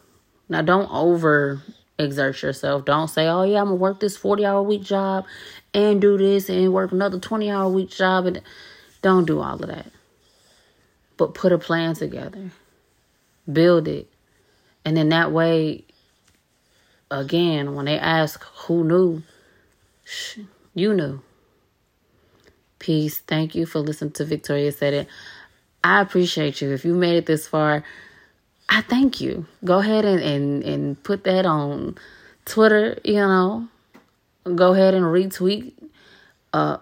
Now, 0.49 0.61
don't 0.61 0.91
over 0.91 1.61
exert 1.97 2.41
yourself. 2.41 2.85
Don't 2.85 3.07
say, 3.07 3.27
oh, 3.27 3.43
yeah, 3.43 3.59
I'm 3.59 3.67
going 3.67 3.77
to 3.77 3.81
work 3.81 3.99
this 3.99 4.17
40 4.17 4.45
hour 4.45 4.61
week 4.61 4.83
job 4.83 5.25
and 5.73 6.01
do 6.01 6.17
this 6.17 6.49
and 6.49 6.73
work 6.73 6.91
another 6.91 7.19
20 7.19 7.49
hour 7.49 7.69
week 7.69 7.89
job. 7.89 8.25
And 8.25 8.41
don't 9.01 9.25
do 9.25 9.39
all 9.39 9.55
of 9.55 9.67
that. 9.67 9.87
But 11.17 11.33
put 11.33 11.51
a 11.51 11.57
plan 11.57 11.95
together, 11.95 12.51
build 13.51 13.87
it. 13.87 14.09
And 14.85 14.97
then 14.97 15.09
that 15.09 15.31
way, 15.31 15.85
again, 17.09 17.75
when 17.75 17.85
they 17.85 17.97
ask 17.97 18.43
who 18.43 18.83
knew, 18.83 19.23
you 20.73 20.93
knew. 20.93 21.21
Peace. 22.79 23.19
Thank 23.19 23.55
you 23.55 23.65
for 23.65 23.79
listening 23.79 24.11
to 24.13 24.25
Victoria 24.25 24.71
Said 24.71 24.93
It. 24.93 25.07
I 25.83 26.01
appreciate 26.01 26.59
you. 26.59 26.71
If 26.71 26.83
you 26.83 26.95
made 26.95 27.15
it 27.15 27.25
this 27.25 27.47
far, 27.47 27.83
I 28.69 28.81
thank 28.81 29.21
you. 29.21 29.45
Go 29.63 29.79
ahead 29.79 30.05
and, 30.05 30.21
and, 30.21 30.63
and 30.63 31.03
put 31.03 31.23
that 31.25 31.45
on 31.45 31.95
Twitter, 32.45 32.97
you 33.03 33.15
know. 33.15 33.67
Go 34.43 34.73
ahead 34.73 34.93
and 34.93 35.05
retweet. 35.05 35.73
Uh, 36.51 36.77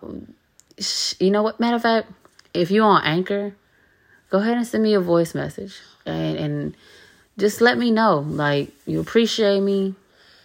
you 1.19 1.31
know 1.31 1.43
what? 1.43 1.59
Matter 1.59 1.75
of 1.75 1.81
fact, 1.81 2.11
if 2.53 2.71
you're 2.71 2.85
on 2.85 3.03
Anchor, 3.03 3.55
go 4.29 4.39
ahead 4.39 4.57
and 4.57 4.65
send 4.65 4.83
me 4.83 4.93
a 4.93 4.99
voice 4.99 5.35
message 5.35 5.79
and, 6.05 6.37
and 6.37 6.77
just 7.37 7.61
let 7.61 7.77
me 7.77 7.91
know. 7.91 8.19
Like, 8.19 8.71
you 8.85 8.99
appreciate 8.99 9.61
me 9.61 9.95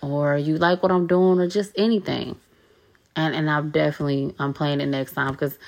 or 0.02 0.36
you 0.36 0.56
like 0.58 0.82
what 0.82 0.92
I'm 0.92 1.06
doing 1.06 1.40
or 1.40 1.48
just 1.48 1.72
anything. 1.76 2.36
And 3.14 3.34
and 3.34 3.50
I'm 3.50 3.70
definitely 3.70 4.34
I'm 4.38 4.52
playing 4.52 4.80
it 4.80 4.86
next 4.86 5.12
time 5.12 5.32
because 5.32 5.58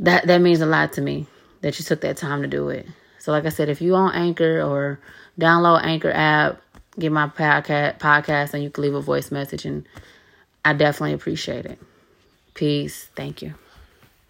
that 0.00 0.26
that 0.26 0.40
means 0.40 0.60
a 0.60 0.66
lot 0.66 0.94
to 0.94 1.02
me 1.02 1.26
that 1.60 1.78
you 1.78 1.84
took 1.84 2.00
that 2.00 2.16
time 2.16 2.42
to 2.42 2.48
do 2.48 2.70
it. 2.70 2.86
So, 3.24 3.32
like 3.32 3.46
I 3.46 3.48
said, 3.48 3.70
if 3.70 3.80
you 3.80 3.94
on 3.94 4.14
Anchor 4.14 4.60
or 4.60 5.00
download 5.40 5.82
Anchor 5.82 6.10
app, 6.10 6.60
get 6.98 7.10
my 7.10 7.26
podcast, 7.26 7.98
podcast, 7.98 8.52
and 8.52 8.62
you 8.62 8.68
can 8.68 8.82
leave 8.82 8.94
a 8.94 9.00
voice 9.00 9.30
message, 9.30 9.64
and 9.64 9.86
I 10.62 10.74
definitely 10.74 11.14
appreciate 11.14 11.64
it. 11.64 11.78
Peace. 12.52 13.08
Thank 13.16 13.40
you. 13.40 13.54